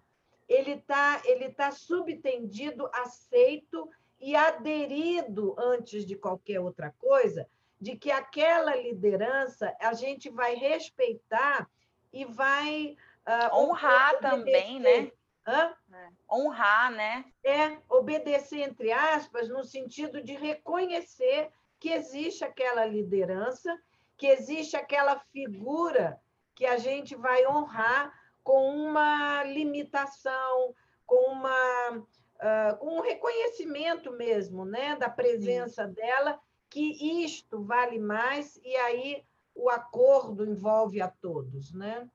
[0.48, 3.88] Ele está ele tá subtendido, aceito
[4.20, 7.48] e aderido antes de qualquer outra coisa,
[7.80, 11.68] de que aquela liderança a gente vai respeitar
[12.12, 15.10] e vai uh, honrar também, né?
[15.46, 15.74] Hã?
[15.92, 16.08] É.
[16.30, 17.24] Honrar, né?
[17.42, 23.78] É, obedecer, entre aspas, no sentido de reconhecer que existe aquela liderança,
[24.16, 26.20] que existe aquela figura
[26.54, 30.74] que a gente vai honrar com uma limitação,
[31.06, 35.94] com uma uh, com um reconhecimento mesmo, né, da presença Sim.
[35.94, 42.08] dela, que isto vale mais e aí o acordo envolve a todos, né?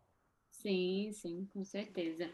[0.50, 2.30] Sim, sim, com certeza.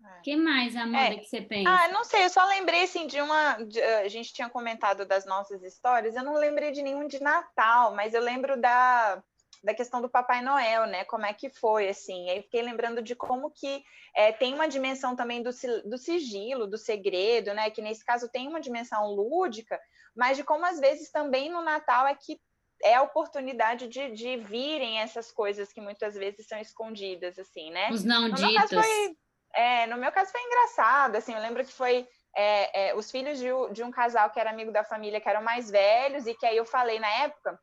[0.00, 0.20] O é.
[0.22, 1.16] que mais, Amanda, é.
[1.16, 1.70] que você pensa?
[1.70, 3.54] Ah, não sei, eu só lembrei assim de uma.
[3.64, 7.94] De, a gente tinha comentado das nossas histórias, eu não lembrei de nenhum de Natal,
[7.94, 9.22] mas eu lembro da
[9.66, 11.04] da questão do Papai Noel, né?
[11.04, 12.30] Como é que foi, assim.
[12.30, 13.82] Aí fiquei lembrando de como que
[14.14, 15.50] é, tem uma dimensão também do,
[15.84, 17.68] do sigilo, do segredo, né?
[17.70, 19.80] Que nesse caso tem uma dimensão lúdica,
[20.14, 22.40] mas de como às vezes também no Natal é que
[22.82, 27.90] é a oportunidade de, de virem essas coisas que muitas vezes são escondidas, assim, né?
[27.90, 28.70] Os não no ditos.
[28.70, 29.16] Foi,
[29.54, 32.06] é, no meu caso foi engraçado, assim, eu lembro que foi
[32.36, 35.42] é, é, os filhos de, de, um casal que era amigo da família, que eram
[35.42, 37.58] mais velhos, e que aí eu falei na época,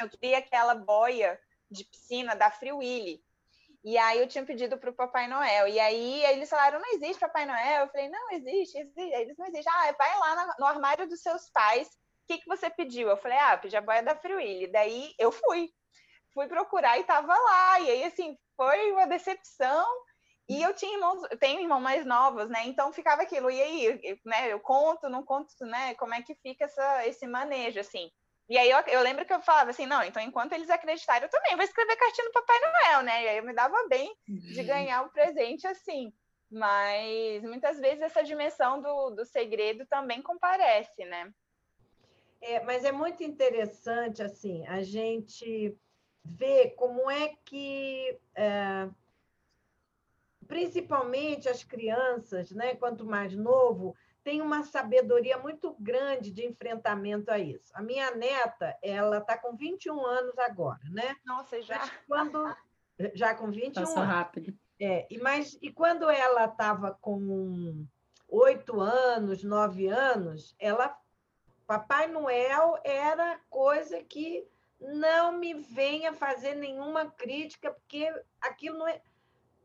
[0.00, 1.38] eu queria aquela boia
[1.70, 3.22] de piscina da Free Willy.
[3.84, 5.68] E aí eu tinha pedido para o Papai Noel.
[5.68, 7.82] E aí eles falaram, não existe Papai Noel.
[7.82, 9.14] Eu falei, não, existe, existe.
[9.14, 9.70] Eles não existem.
[9.70, 11.86] Ah, vai lá no armário dos seus pais.
[11.88, 13.10] O que, que você pediu?
[13.10, 14.72] Eu falei, ah, pedi a boia da Free Willy.
[14.72, 15.70] Daí eu fui.
[16.32, 17.80] Fui procurar e estava lá.
[17.80, 19.86] E aí, assim, foi uma decepção.
[20.48, 22.66] E eu tinha irmãos, eu tenho irmãos mais novos, né?
[22.66, 24.52] Então ficava aquilo, e aí, né?
[24.52, 25.94] Eu conto, não conto, né?
[25.94, 28.10] Como é que fica essa, esse manejo, assim.
[28.48, 31.30] E aí eu, eu, lembro que eu falava assim, não, então enquanto eles acreditarem, eu
[31.30, 33.24] também vou escrever cartinha do Papai Noel, né?
[33.24, 34.66] E aí eu me dava bem de uhum.
[34.66, 36.12] ganhar um presente assim.
[36.50, 41.32] Mas muitas vezes essa dimensão do, do segredo também comparece, né?
[42.40, 45.74] É, mas é muito interessante, assim, a gente
[46.22, 48.88] ver como é que, é,
[50.54, 57.40] principalmente as crianças, né, quanto mais novo, tem uma sabedoria muito grande de enfrentamento a
[57.40, 57.72] isso.
[57.74, 61.16] A minha neta, ela está com 21 anos agora, né?
[61.26, 61.80] Nossa, já.
[61.80, 62.56] Mas quando
[63.14, 64.14] já com 21 Passou anos.
[64.14, 64.56] rápido.
[64.80, 67.84] É, e mas e quando ela estava com
[68.28, 70.96] oito anos, nove anos, ela
[71.66, 74.46] Papai Noel era coisa que
[74.78, 78.08] não me venha fazer nenhuma crítica, porque
[78.40, 79.02] aquilo não é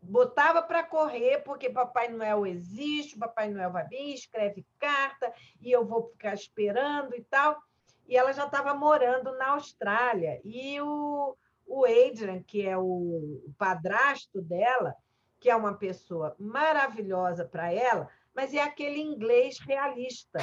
[0.01, 5.31] botava para correr, porque Papai Noel existe, Papai Noel vai vir, escreve carta,
[5.61, 7.61] e eu vou ficar esperando e tal.
[8.07, 10.41] E ela já estava morando na Austrália.
[10.43, 11.35] E o,
[11.65, 14.95] o Adrian, que é o padrasto dela,
[15.39, 20.39] que é uma pessoa maravilhosa para ela, mas é aquele inglês realista.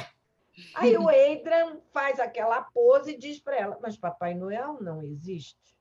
[0.75, 5.76] Aí o Adrian faz aquela pose e diz para ela: Mas Papai Noel não existe.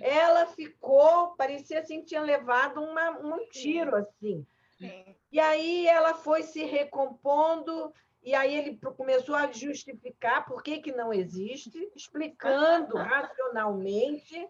[0.00, 4.46] Ela ficou, parecia assim, tinha levado uma, um tiro, assim.
[4.78, 5.16] Sim.
[5.30, 7.92] E aí ela foi se recompondo,
[8.22, 14.48] e aí ele começou a justificar por que, que não existe, explicando racionalmente.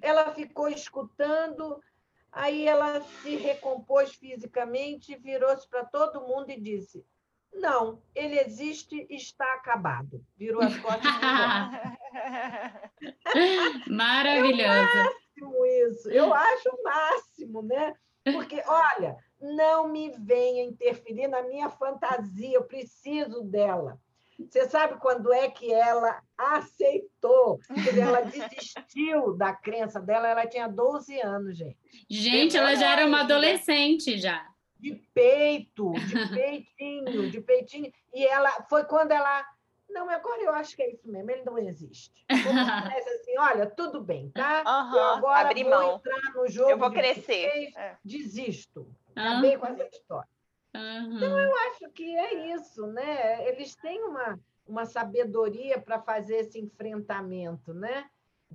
[0.00, 1.82] Ela ficou escutando,
[2.30, 7.04] aí ela se recompôs fisicamente, virou-se para todo mundo e disse:
[7.52, 10.24] Não, ele existe e está acabado.
[10.36, 11.02] Virou as costas
[13.88, 14.70] Maravilhosa.
[14.70, 16.10] É máximo isso.
[16.10, 17.94] Eu acho o máximo, né?
[18.24, 23.98] Porque, olha, não me venha interferir na minha fantasia, eu preciso dela.
[24.38, 27.58] Você sabe quando é que ela aceitou?
[27.84, 31.78] Quer ela desistiu da crença dela, ela tinha 12 anos, gente.
[32.08, 34.44] Gente, ela já era uma adolescente já.
[34.78, 37.92] De peito, de peitinho, de peitinho.
[38.12, 39.44] E ela foi quando ela
[39.92, 42.24] não, agora eu acho que é isso mesmo, ele não existe.
[42.28, 44.62] Como assim, olha, tudo bem, tá?
[44.66, 45.96] Uhum, eu agora vou mão.
[45.96, 46.70] entrar no jogo.
[46.70, 47.50] Eu vou crescer.
[47.50, 47.96] Vocês, é.
[48.04, 48.88] Desisto.
[49.14, 49.60] Acabei uhum.
[49.60, 50.28] com essa história.
[50.74, 51.16] Uhum.
[51.16, 53.46] Então, eu acho que é isso, né?
[53.48, 58.08] Eles têm uma, uma sabedoria para fazer esse enfrentamento, né?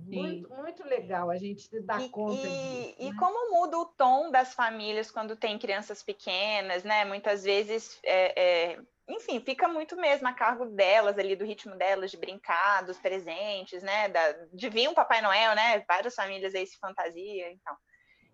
[0.06, 2.94] Muito, muito legal a gente se dar e, conta e, disso.
[2.98, 3.16] E né?
[3.18, 7.04] como muda o tom das famílias quando tem crianças pequenas, né?
[7.04, 12.10] Muitas vezes, é, é, enfim, fica muito mesmo a cargo delas ali, do ritmo delas,
[12.10, 14.08] de brincar, dos presentes, né?
[14.08, 15.82] Da, de vir um Papai Noel, né?
[15.88, 17.76] Várias famílias aí se fantasiam, então.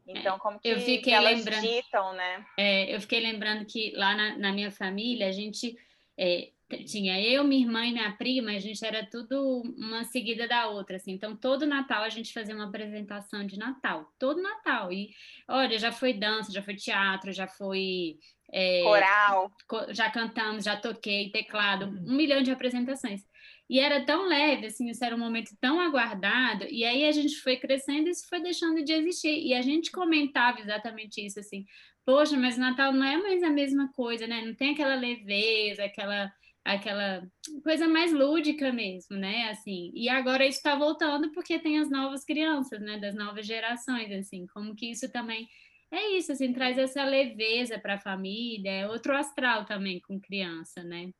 [0.07, 2.47] Então, como que, eu fiquei que elas lembrando, ditam, né?
[2.59, 5.75] É, eu fiquei lembrando que lá na, na minha família, a gente
[6.19, 6.51] é,
[6.83, 10.97] tinha eu, minha irmã e minha prima, a gente era tudo uma seguida da outra,
[10.97, 11.13] assim.
[11.13, 14.93] Então, todo Natal a gente fazia uma apresentação de Natal, todo Natal.
[14.93, 15.11] E,
[15.49, 18.17] olha, já foi dança, já foi teatro, já foi...
[18.53, 19.51] É, Coral.
[19.91, 23.23] Já cantamos, já toquei, teclado, um milhão de apresentações.
[23.69, 27.37] E era tão leve, assim, isso era um momento tão aguardado, e aí a gente
[27.37, 29.43] foi crescendo e isso foi deixando de existir.
[29.43, 31.65] E a gente comentava exatamente isso, assim,
[32.05, 34.43] poxa, mas Natal não é mais a mesma coisa, né?
[34.43, 36.31] Não tem aquela leveza, aquela
[36.65, 37.23] aquela
[37.63, 39.51] coisa mais lúdica mesmo, né?
[39.51, 42.99] Assim, e agora isso está voltando porque tem as novas crianças, né?
[42.99, 45.47] Das novas gerações, assim, como que isso também
[45.91, 50.83] é isso, assim, traz essa leveza para a família, é outro astral também com criança,
[50.83, 51.11] né?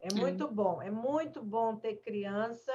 [0.00, 0.52] É muito hum.
[0.52, 2.72] bom, é muito bom ter criança,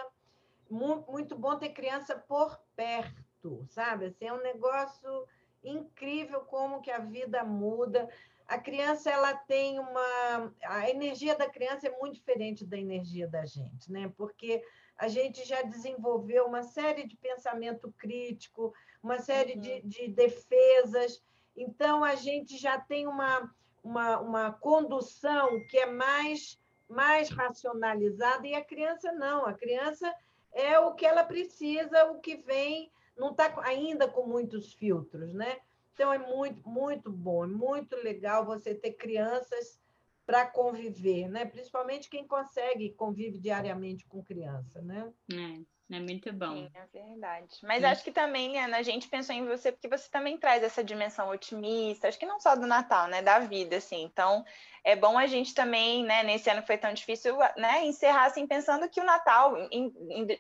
[0.70, 4.06] muito, muito bom ter criança por perto, sabe?
[4.06, 5.28] Assim, é um negócio
[5.64, 8.10] incrível como que a vida muda.
[8.54, 13.44] A criança ela tem uma a energia da criança é muito diferente da energia da
[13.48, 14.14] gente, né?
[14.16, 14.64] Porque
[14.96, 19.60] a gente já desenvolveu uma série de pensamento crítico, uma série uhum.
[19.60, 21.20] de, de defesas.
[21.58, 23.52] Então a gente já tem uma,
[23.84, 29.48] uma, uma condução que é mais mais racionalizada e a criança não.
[29.48, 30.14] A criança
[30.52, 35.58] é o que ela precisa, o que vem, não está ainda com muitos filtros, né?
[35.94, 39.80] Então é muito, muito bom, é muito legal você ter crianças
[40.26, 41.46] para conviver, né?
[41.46, 45.14] Principalmente quem consegue convive diariamente com criança, né?
[45.32, 45.73] É.
[45.94, 46.56] É muito bom.
[46.56, 47.60] Sim, é verdade.
[47.62, 47.86] Mas Sim.
[47.86, 51.30] acho que também, Liana, a gente pensou em você porque você também traz essa dimensão
[51.30, 53.22] otimista, acho que não só do Natal, né?
[53.22, 54.02] Da vida, assim.
[54.02, 54.44] Então,
[54.84, 58.46] é bom a gente também, né, nesse ano que foi tão difícil, né, encerrar assim,
[58.46, 59.56] pensando que o Natal,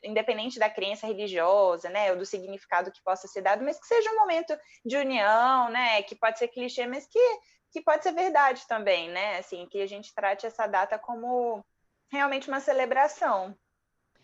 [0.04, 4.12] independente da crença religiosa, né, ou do significado que possa ser dado, mas que seja
[4.12, 7.39] um momento de união, né, que pode ser clichê, mas que,
[7.72, 11.64] que pode ser verdade também, né, assim, que a gente trate essa data como
[12.12, 13.58] realmente uma celebração.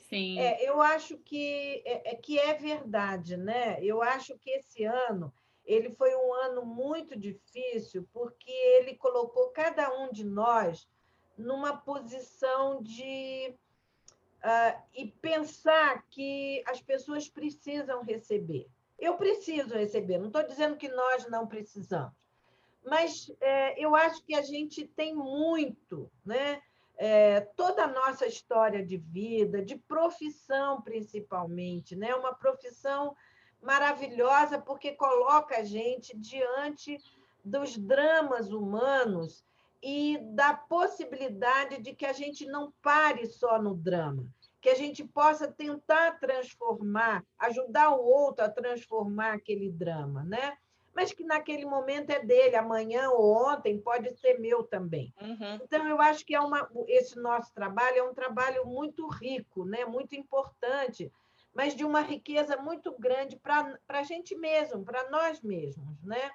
[0.10, 0.40] Sim.
[0.40, 3.78] É, eu acho que é, é, que é verdade, né?
[3.84, 5.32] Eu acho que esse ano
[5.64, 10.90] ele foi um ano muito difícil porque ele colocou cada um de nós
[11.38, 13.56] numa posição de
[14.44, 18.68] uh, e pensar que as pessoas precisam receber.
[18.98, 22.14] Eu preciso receber, não estou dizendo que nós não precisamos,
[22.84, 26.62] mas é, eu acho que a gente tem muito, né?
[27.02, 32.14] É, toda a nossa história de vida, de profissão principalmente, né?
[32.14, 33.16] uma profissão
[33.62, 36.98] maravilhosa porque coloca a gente diante
[37.44, 39.46] dos dramas humanos
[39.82, 44.30] e da possibilidade de que a gente não pare só no drama,
[44.60, 50.58] que a gente possa tentar transformar, ajudar o outro a transformar aquele drama, né?
[50.94, 55.14] Mas que naquele momento é dele, amanhã ou ontem pode ser meu também.
[55.22, 55.60] Uhum.
[55.64, 59.86] Então, eu acho que é uma, esse nosso trabalho é um trabalho muito rico, né?
[59.86, 61.12] muito importante,
[61.54, 66.04] mas de uma riqueza muito grande para a gente mesmo, para nós mesmos.
[66.04, 66.32] Né?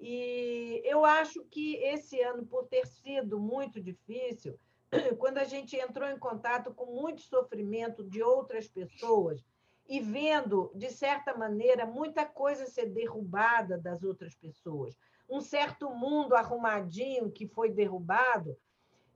[0.00, 4.58] E eu acho que esse ano, por ter sido muito difícil,
[5.18, 9.44] quando a gente entrou em contato com muito sofrimento de outras pessoas,
[9.88, 14.94] e vendo, de certa maneira, muita coisa ser derrubada das outras pessoas,
[15.28, 18.56] um certo mundo arrumadinho que foi derrubado,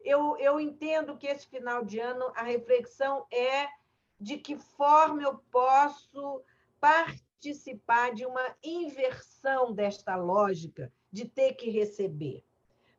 [0.01, 3.69] eu, eu entendo que esse final de ano a reflexão é
[4.19, 6.43] de que forma eu posso
[6.81, 12.45] participar de uma inversão desta lógica de ter que receber,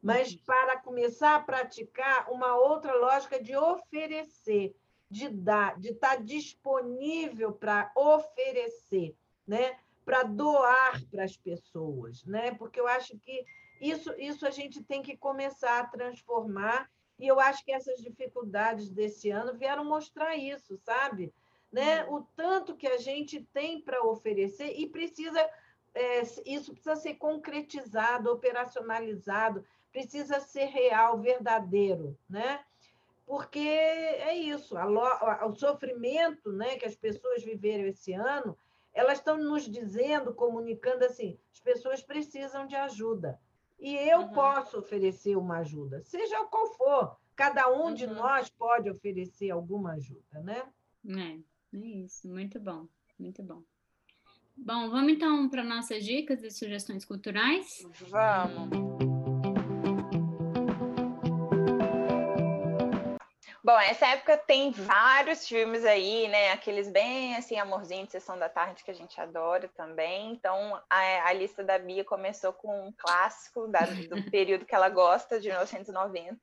[0.01, 4.76] mas para começar a praticar uma outra lógica de oferecer
[5.14, 9.16] de dar, de estar disponível para oferecer,
[9.47, 9.78] né?
[10.03, 12.51] para doar para as pessoas, né?
[12.55, 13.45] porque eu acho que
[13.80, 16.89] isso, isso a gente tem que começar a transformar,
[17.20, 21.32] e eu acho que essas dificuldades desse ano vieram mostrar isso, sabe?
[21.72, 22.03] Né?
[22.05, 22.16] Uhum.
[22.16, 25.39] O tanto que a gente tem para oferecer e precisa,
[25.93, 32.66] é, isso precisa ser concretizado, operacionalizado, precisa ser real, verdadeiro, né?
[33.26, 38.57] Porque é isso, a, a, o sofrimento né, que as pessoas viveram esse ano,
[38.93, 43.39] elas estão nos dizendo, comunicando assim, as pessoas precisam de ajuda.
[43.80, 44.34] E eu uhum.
[44.34, 47.17] posso oferecer uma ajuda, seja qual for.
[47.36, 47.93] Cada um uhum.
[47.93, 50.63] de nós pode oferecer alguma ajuda, né?
[51.07, 51.53] É.
[51.74, 53.63] É isso, muito bom, muito bom.
[54.55, 57.65] Bom, vamos então para nossas dicas e sugestões culturais?
[58.09, 59.12] Vamos.
[63.86, 66.51] Essa época tem vários filmes aí, né?
[66.51, 70.31] Aqueles bem assim, amorzinho de sessão da tarde que a gente adora também.
[70.31, 74.89] Então, a, a lista da Bia começou com um clássico da, do período que ela
[74.89, 76.39] gosta, de 1990,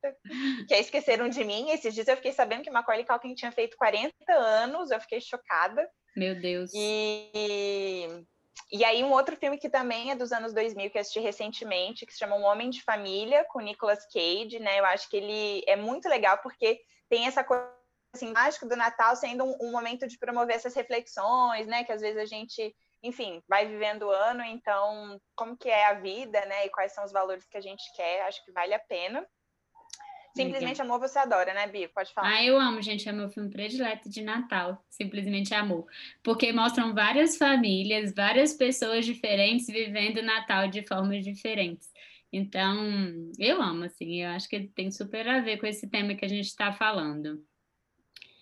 [0.67, 1.71] que é Esqueceram de Mim.
[1.71, 5.89] Esses dias eu fiquei sabendo que Macaulay Culkin tinha feito 40 anos, eu fiquei chocada.
[6.17, 6.71] Meu Deus.
[6.75, 8.25] E
[8.73, 12.07] e aí, um outro filme que também é dos anos 2000, que eu assisti recentemente,
[12.07, 14.79] que se chama Um Homem de Família, com Nicolas Cage, né?
[14.79, 16.81] Eu acho que ele é muito legal porque
[17.11, 17.69] tem essa coisa
[18.15, 21.85] assim, mágica do Natal sendo um, um, momento de promover essas reflexões, né?
[21.85, 25.95] Que às vezes a gente, enfim, vai vivendo o ano, então, como que é a
[25.95, 26.67] vida, né?
[26.67, 29.27] E quais são os valores que a gente quer, acho que vale a pena.
[30.35, 31.89] Simplesmente Amor você adora, né, Bia?
[31.89, 32.29] Pode falar.
[32.29, 33.09] Ah, eu amo, gente.
[33.09, 34.83] É meu filme predileto de Natal.
[34.89, 35.87] Simplesmente Amor.
[36.23, 41.91] Porque mostram várias famílias, várias pessoas diferentes vivendo Natal de formas diferentes.
[42.33, 44.23] Então, eu amo, assim.
[44.23, 47.45] Eu acho que tem super a ver com esse tema que a gente está falando.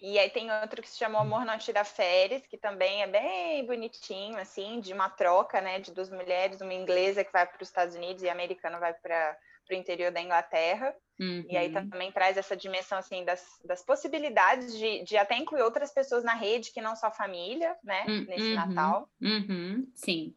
[0.01, 3.66] E aí tem outro que se chama Amor Não Tira Férias, que também é bem
[3.66, 7.68] bonitinho, assim, de uma troca, né, de duas mulheres, uma inglesa que vai para os
[7.68, 9.36] Estados Unidos e a americana vai para
[9.70, 10.95] o interior da Inglaterra.
[11.18, 11.45] Uhum.
[11.49, 11.91] E aí uhum.
[11.91, 16.34] também traz essa dimensão assim das, das possibilidades de, de até incluir outras pessoas na
[16.34, 18.05] rede que não só família, né?
[18.07, 18.24] Uhum.
[18.28, 19.11] Nesse Natal.
[19.20, 19.91] Uhum.
[19.97, 20.32] Sim.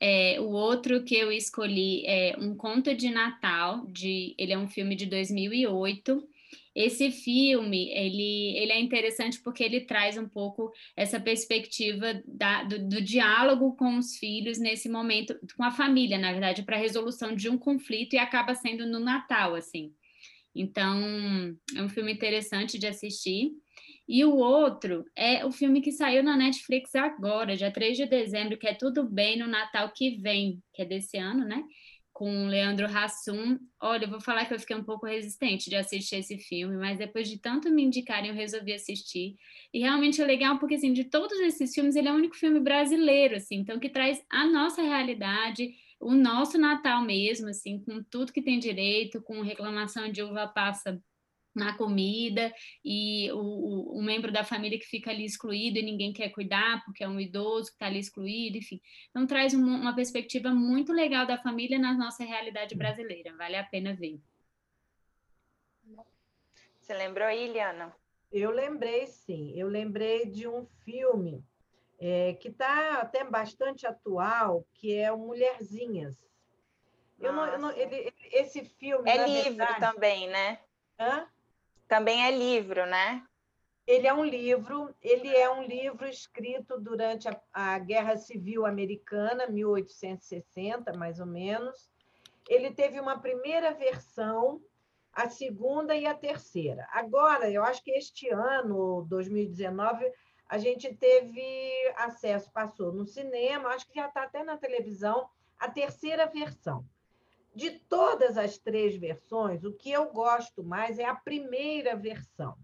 [0.00, 4.68] É, o outro que eu escolhi é Um Conto de Natal, de, ele é um
[4.68, 6.28] filme de 2008,
[6.76, 12.86] esse filme, ele, ele é interessante porque ele traz um pouco essa perspectiva da, do,
[12.86, 17.34] do diálogo com os filhos nesse momento, com a família, na verdade, para a resolução
[17.34, 19.94] de um conflito e acaba sendo no Natal, assim.
[20.54, 23.52] Então, é um filme interessante de assistir.
[24.08, 28.56] E o outro é o filme que saiu na Netflix agora, dia 3 de dezembro,
[28.56, 31.64] que é Tudo Bem no Natal que vem, que é desse ano, né?
[32.16, 33.58] com o Leandro Hassum.
[33.78, 36.96] Olha, eu vou falar que eu fiquei um pouco resistente de assistir esse filme, mas
[36.96, 39.36] depois de tanto me indicarem, eu resolvi assistir.
[39.70, 42.58] E realmente é legal porque, assim, de todos esses filmes, ele é o único filme
[42.58, 48.32] brasileiro, assim, então que traz a nossa realidade, o nosso Natal mesmo, assim, com tudo
[48.32, 50.98] que tem direito, com reclamação de uva passa
[51.56, 52.52] na comida
[52.84, 56.84] e o, o, o, membro da família que fica ali excluído e ninguém quer cuidar
[56.84, 58.80] porque é um idoso que está ali excluído, enfim.
[59.08, 63.64] Então traz uma, uma, perspectiva muito legal da família na nossa realidade brasileira, vale a
[63.64, 64.20] pena ver.
[66.78, 67.92] Você lembrou aí, Liana?
[68.30, 69.52] Eu lembrei, sim.
[69.56, 71.42] Eu lembrei de um filme
[71.98, 76.16] é, que está até bastante atual, que é o Mulherzinhas.
[77.18, 79.08] Eu não, eu não, ele, esse filme.
[79.10, 79.80] É livro verdade...
[79.80, 80.60] também, né?
[80.98, 81.26] Hã?
[81.88, 83.22] Também é livro, né?
[83.86, 89.46] Ele é um livro, ele é um livro escrito durante a, a Guerra Civil Americana,
[89.46, 91.88] 1860, mais ou menos.
[92.48, 94.60] Ele teve uma primeira versão,
[95.12, 96.88] a segunda e a terceira.
[96.90, 100.04] Agora, eu acho que este ano, 2019,
[100.48, 101.40] a gente teve
[101.96, 105.28] acesso, passou no cinema, acho que já está até na televisão,
[105.58, 106.84] a terceira versão.
[107.56, 112.54] De todas as três versões, o que eu gosto mais é a primeira versão,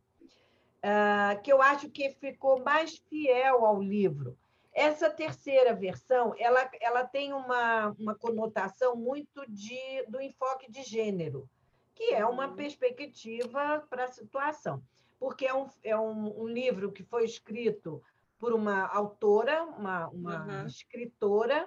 [0.85, 4.37] uh, que eu acho que ficou mais fiel ao livro.
[4.71, 11.49] Essa terceira versão, ela, ela tem uma, uma conotação muito de, do enfoque de gênero,
[11.95, 12.57] que é uma uhum.
[12.57, 14.83] perspectiva para a situação,
[15.19, 18.03] porque é, um, é um, um, livro que foi escrito
[18.39, 20.67] por uma autora, uma, uma uhum.
[20.67, 21.67] escritora,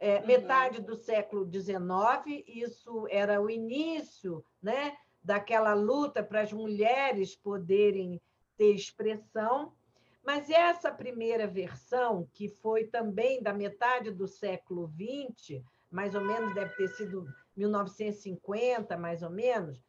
[0.00, 0.26] é, uhum.
[0.26, 8.20] metade do século XIX, isso era o início né, daquela luta para as mulheres poderem
[8.56, 9.74] ter expressão.
[10.24, 16.54] Mas essa primeira versão, que foi também da metade do século XX, mais ou menos
[16.54, 17.26] deve ter sido
[17.56, 19.82] 1950, mais ou menos,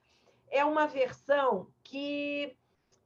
[0.50, 2.58] é uma versão que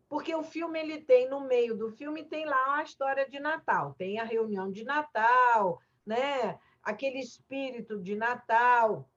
[0.08, 3.96] porque o filme ele tem no meio do filme tem lá a história de Natal,
[3.98, 6.60] tem a reunião de Natal, né?
[6.86, 9.10] Aquele espírito de Natal,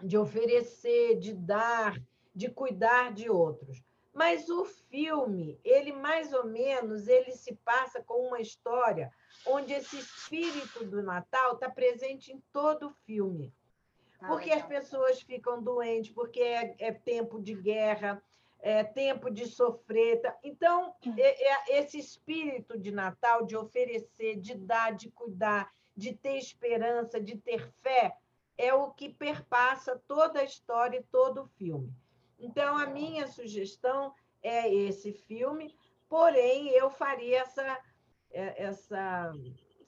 [0.00, 2.00] de oferecer, de dar,
[2.34, 3.82] de cuidar de outros.
[4.14, 9.10] Mas o filme, ele mais ou menos, ele se passa com uma história
[9.46, 13.52] onde esse espírito do Natal está presente em todo o filme.
[14.20, 18.22] Ah, porque as pessoas ficam doentes, porque é, é tempo de guerra,
[18.60, 20.20] é tempo de sofrer.
[20.20, 20.36] Tá?
[20.44, 26.36] Então, é, é esse espírito de Natal, de oferecer, de dar, de cuidar, de ter
[26.36, 28.16] esperança, de ter fé,
[28.56, 31.92] é o que perpassa toda a história e todo o filme.
[32.38, 35.74] Então, a minha sugestão é esse filme,
[36.08, 37.80] porém, eu faria essa,
[38.30, 39.32] é, essa,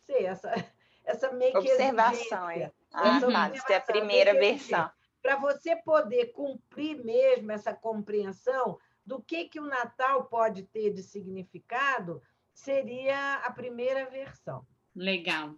[0.04, 0.52] sei, essa,
[1.04, 2.70] essa meio observação aí.
[2.92, 3.18] Ah,
[3.52, 4.88] essa é a primeira versão.
[5.20, 11.02] Para você poder cumprir mesmo essa compreensão do que, que o Natal pode ter de
[11.02, 14.66] significado, seria a primeira versão.
[14.94, 15.54] Legal.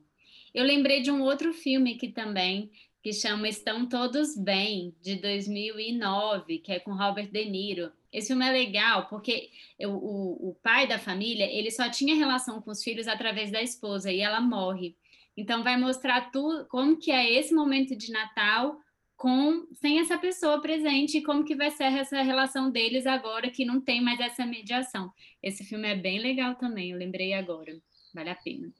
[0.56, 2.70] Eu lembrei de um outro filme que também
[3.02, 7.92] que chama Estão Todos Bem, de 2009, que é com Robert De Niro.
[8.10, 9.50] Esse filme é legal porque
[9.80, 13.60] o, o, o pai da família ele só tinha relação com os filhos através da
[13.60, 14.96] esposa e ela morre.
[15.36, 18.80] Então vai mostrar tudo como que é esse momento de Natal
[19.14, 23.66] com sem essa pessoa presente e como que vai ser essa relação deles agora que
[23.66, 25.12] não tem mais essa mediação.
[25.42, 27.78] Esse filme é bem legal também, eu lembrei agora,
[28.14, 28.72] vale a pena.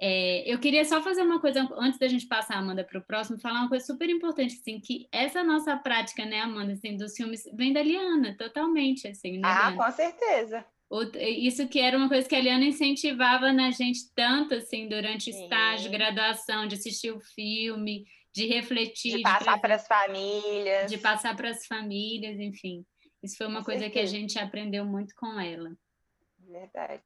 [0.00, 3.02] É, eu queria só fazer uma coisa antes da gente passar a Amanda para o
[3.02, 7.16] próximo, falar uma coisa super importante, assim, que essa nossa prática, né, Amanda, assim, dos
[7.16, 9.48] filmes vem da Liana, totalmente, assim, né?
[9.48, 10.64] Ah, com certeza.
[11.20, 15.42] Isso que era uma coisa que a Liana incentivava na gente tanto, assim, durante Sim.
[15.42, 19.16] estágio, graduação, de assistir o filme, de refletir.
[19.16, 20.90] De passar para as famílias.
[20.90, 22.86] De passar para as famílias, enfim.
[23.20, 24.12] Isso foi uma com coisa certeza.
[24.12, 25.72] que a gente aprendeu muito com ela.
[26.38, 27.02] Verdade.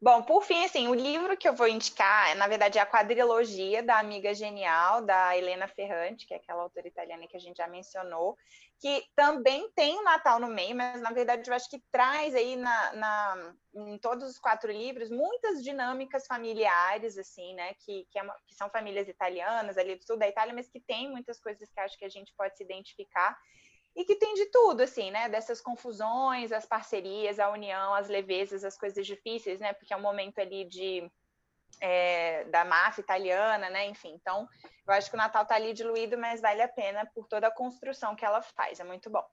[0.00, 3.82] Bom, por fim, assim, o livro que eu vou indicar, na verdade, é a quadrilogia
[3.82, 7.66] da Amiga Genial, da Helena Ferrante, que é aquela autora italiana que a gente já
[7.66, 8.36] mencionou,
[8.78, 12.54] que também tem o Natal no meio, mas na verdade eu acho que traz aí
[12.54, 17.74] na, na em todos os quatro livros muitas dinâmicas familiares, assim, né?
[17.84, 20.78] Que, que, é uma, que são famílias italianas ali do sul da Itália, mas que
[20.78, 23.36] tem muitas coisas que acho que a gente pode se identificar
[23.98, 25.28] e que tem de tudo, assim, né?
[25.28, 29.72] Dessas confusões, as parcerias, a união, as levezas, as coisas difíceis, né?
[29.72, 31.10] Porque é um momento ali de
[31.80, 33.88] é, da máfia italiana, né?
[33.88, 34.48] Enfim, então
[34.86, 37.50] eu acho que o Natal tá ali diluído, mas vale a pena por toda a
[37.50, 38.78] construção que ela faz.
[38.78, 39.24] É muito bom.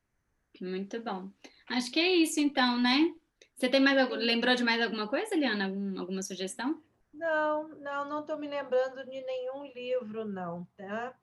[0.59, 1.30] Muito bom.
[1.70, 3.13] Acho que é isso, então, né?
[3.55, 4.16] Você tem mais algum...
[4.16, 5.66] lembrou de mais alguma coisa, Liana?
[5.66, 6.82] Algum, alguma sugestão?
[7.13, 11.16] Não, não, não estou me lembrando de nenhum livro, não, tá?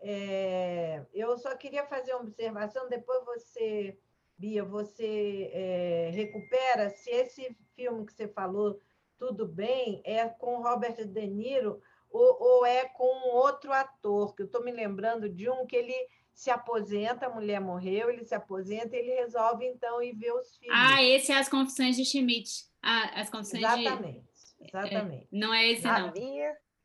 [0.00, 3.98] É, eu só queria fazer uma observação, depois você,
[4.36, 8.78] Bia, você é, recupera se esse filme que você falou,
[9.18, 11.80] Tudo Bem, é com Robert De Niro
[12.10, 15.94] ou, ou é com outro ator, que eu estou me lembrando de um que ele
[16.32, 20.56] se aposenta, a mulher morreu, ele se aposenta e ele resolve então ir ver os
[20.56, 20.74] filhos.
[20.76, 22.66] Ah, esse é As Confissões de Schmidt.
[22.82, 24.20] Ah, As Confissões exatamente,
[24.58, 24.68] de...
[24.68, 25.24] Exatamente.
[25.24, 26.12] É, não é esse, não.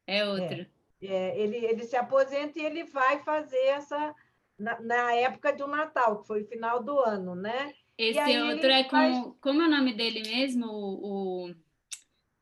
[0.07, 0.62] É outro.
[0.62, 0.78] É.
[1.02, 4.14] É, ele, ele se aposenta e ele vai fazer essa
[4.58, 7.74] na, na, época do Natal, que foi o final do ano, né?
[7.97, 8.89] Esse outro é com.
[8.89, 9.34] Faz...
[9.39, 10.66] Como é o nome dele mesmo?
[10.66, 11.50] O, o...
[11.50, 11.56] o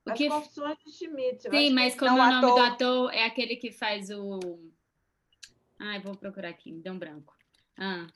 [0.07, 0.27] As que...
[0.27, 1.49] Confissões de Schmidt.
[1.49, 2.55] Sim, mas como é o nome ator...
[2.55, 4.39] do ator é aquele que faz o.
[5.79, 7.35] Ai, vou procurar aqui, me deu um branco.
[7.77, 8.07] Ah.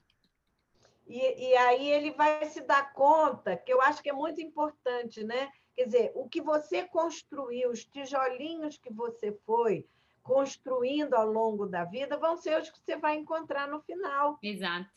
[1.08, 5.24] E, e aí ele vai se dar conta, que eu acho que é muito importante,
[5.24, 5.52] né?
[5.76, 9.86] Quer dizer, o que você construiu, os tijolinhos que você foi,
[10.22, 14.38] construindo ao longo da vida vão ser os que você vai encontrar no final.
[14.41, 14.89] Exato.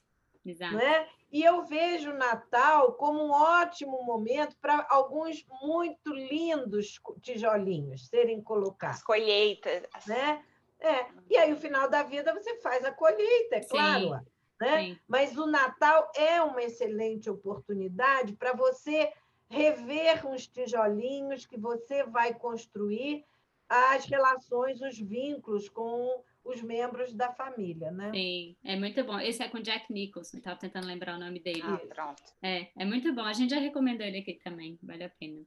[0.44, 0.76] Exato.
[0.76, 1.08] Né?
[1.32, 8.42] E eu vejo o Natal como um ótimo momento para alguns muito lindos tijolinhos serem
[8.42, 8.98] colocados.
[8.98, 9.82] As colheitas.
[10.06, 10.44] Né?
[10.78, 11.06] É.
[11.30, 13.68] E aí, no final da vida, você faz a colheita, é Sim.
[13.70, 14.20] claro.
[14.60, 14.98] Né?
[15.08, 19.12] Mas o Natal é uma excelente oportunidade para você
[19.48, 23.24] rever uns tijolinhos que você vai construir
[23.68, 28.10] as relações, os vínculos com os membros da família, né?
[28.12, 29.18] Sim, é muito bom.
[29.18, 31.62] Esse é com Jack Nicholson, estava tentando lembrar o nome dele.
[31.64, 32.22] Ah, pronto.
[32.42, 33.22] É, é muito bom.
[33.22, 35.40] A gente já recomendou ele aqui também, vale a pena.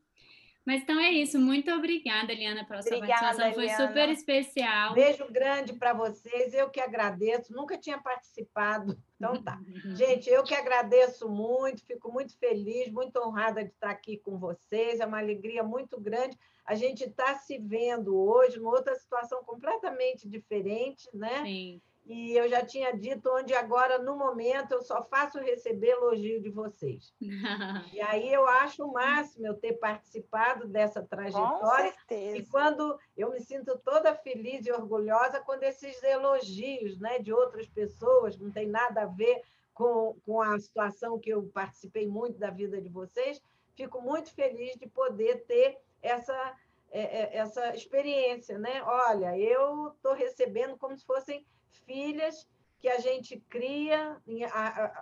[0.67, 1.39] Mas então é isso.
[1.39, 3.53] Muito obrigada, Eliana, pela sua obrigada, participação.
[3.53, 3.87] Foi Eliana.
[3.87, 4.93] super especial.
[4.93, 6.53] Beijo grande para vocês.
[6.53, 7.53] Eu que agradeço.
[7.53, 9.01] Nunca tinha participado.
[9.15, 9.57] Então tá.
[9.95, 11.85] Gente, eu que agradeço muito.
[11.85, 14.99] Fico muito feliz, muito honrada de estar aqui com vocês.
[14.99, 16.37] É uma alegria muito grande.
[16.65, 21.43] A gente está se vendo hoje numa outra situação completamente diferente, né?
[21.45, 21.81] Sim.
[22.07, 26.49] E eu já tinha dito onde agora, no momento, eu só faço receber elogio de
[26.49, 27.13] vocês.
[27.93, 31.91] e aí eu acho o máximo eu ter participado dessa trajetória.
[31.91, 32.37] Com certeza.
[32.37, 37.67] E quando eu me sinto toda feliz e orgulhosa quando esses elogios né, de outras
[37.67, 39.41] pessoas, não tem nada a ver
[39.73, 43.41] com, com a situação que eu participei muito da vida de vocês,
[43.75, 46.55] fico muito feliz de poder ter essa,
[46.89, 48.57] é, é, essa experiência.
[48.57, 48.81] Né?
[48.81, 51.45] Olha, eu estou recebendo como se fossem
[51.85, 52.47] filhas
[52.79, 54.17] que a gente cria,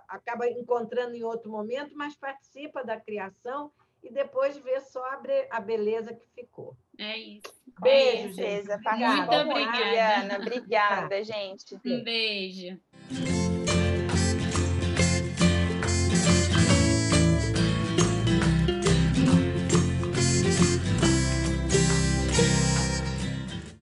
[0.07, 5.03] acaba encontrando em outro momento, mas participa da criação e depois vê só
[5.49, 6.77] a, beleza que ficou.
[6.97, 7.53] É isso.
[7.81, 8.71] Beijo, é gente.
[8.71, 9.45] Obrigada.
[9.45, 10.35] Muito obrigada.
[10.37, 11.75] Obrigada, gente.
[11.83, 12.79] Um beijo.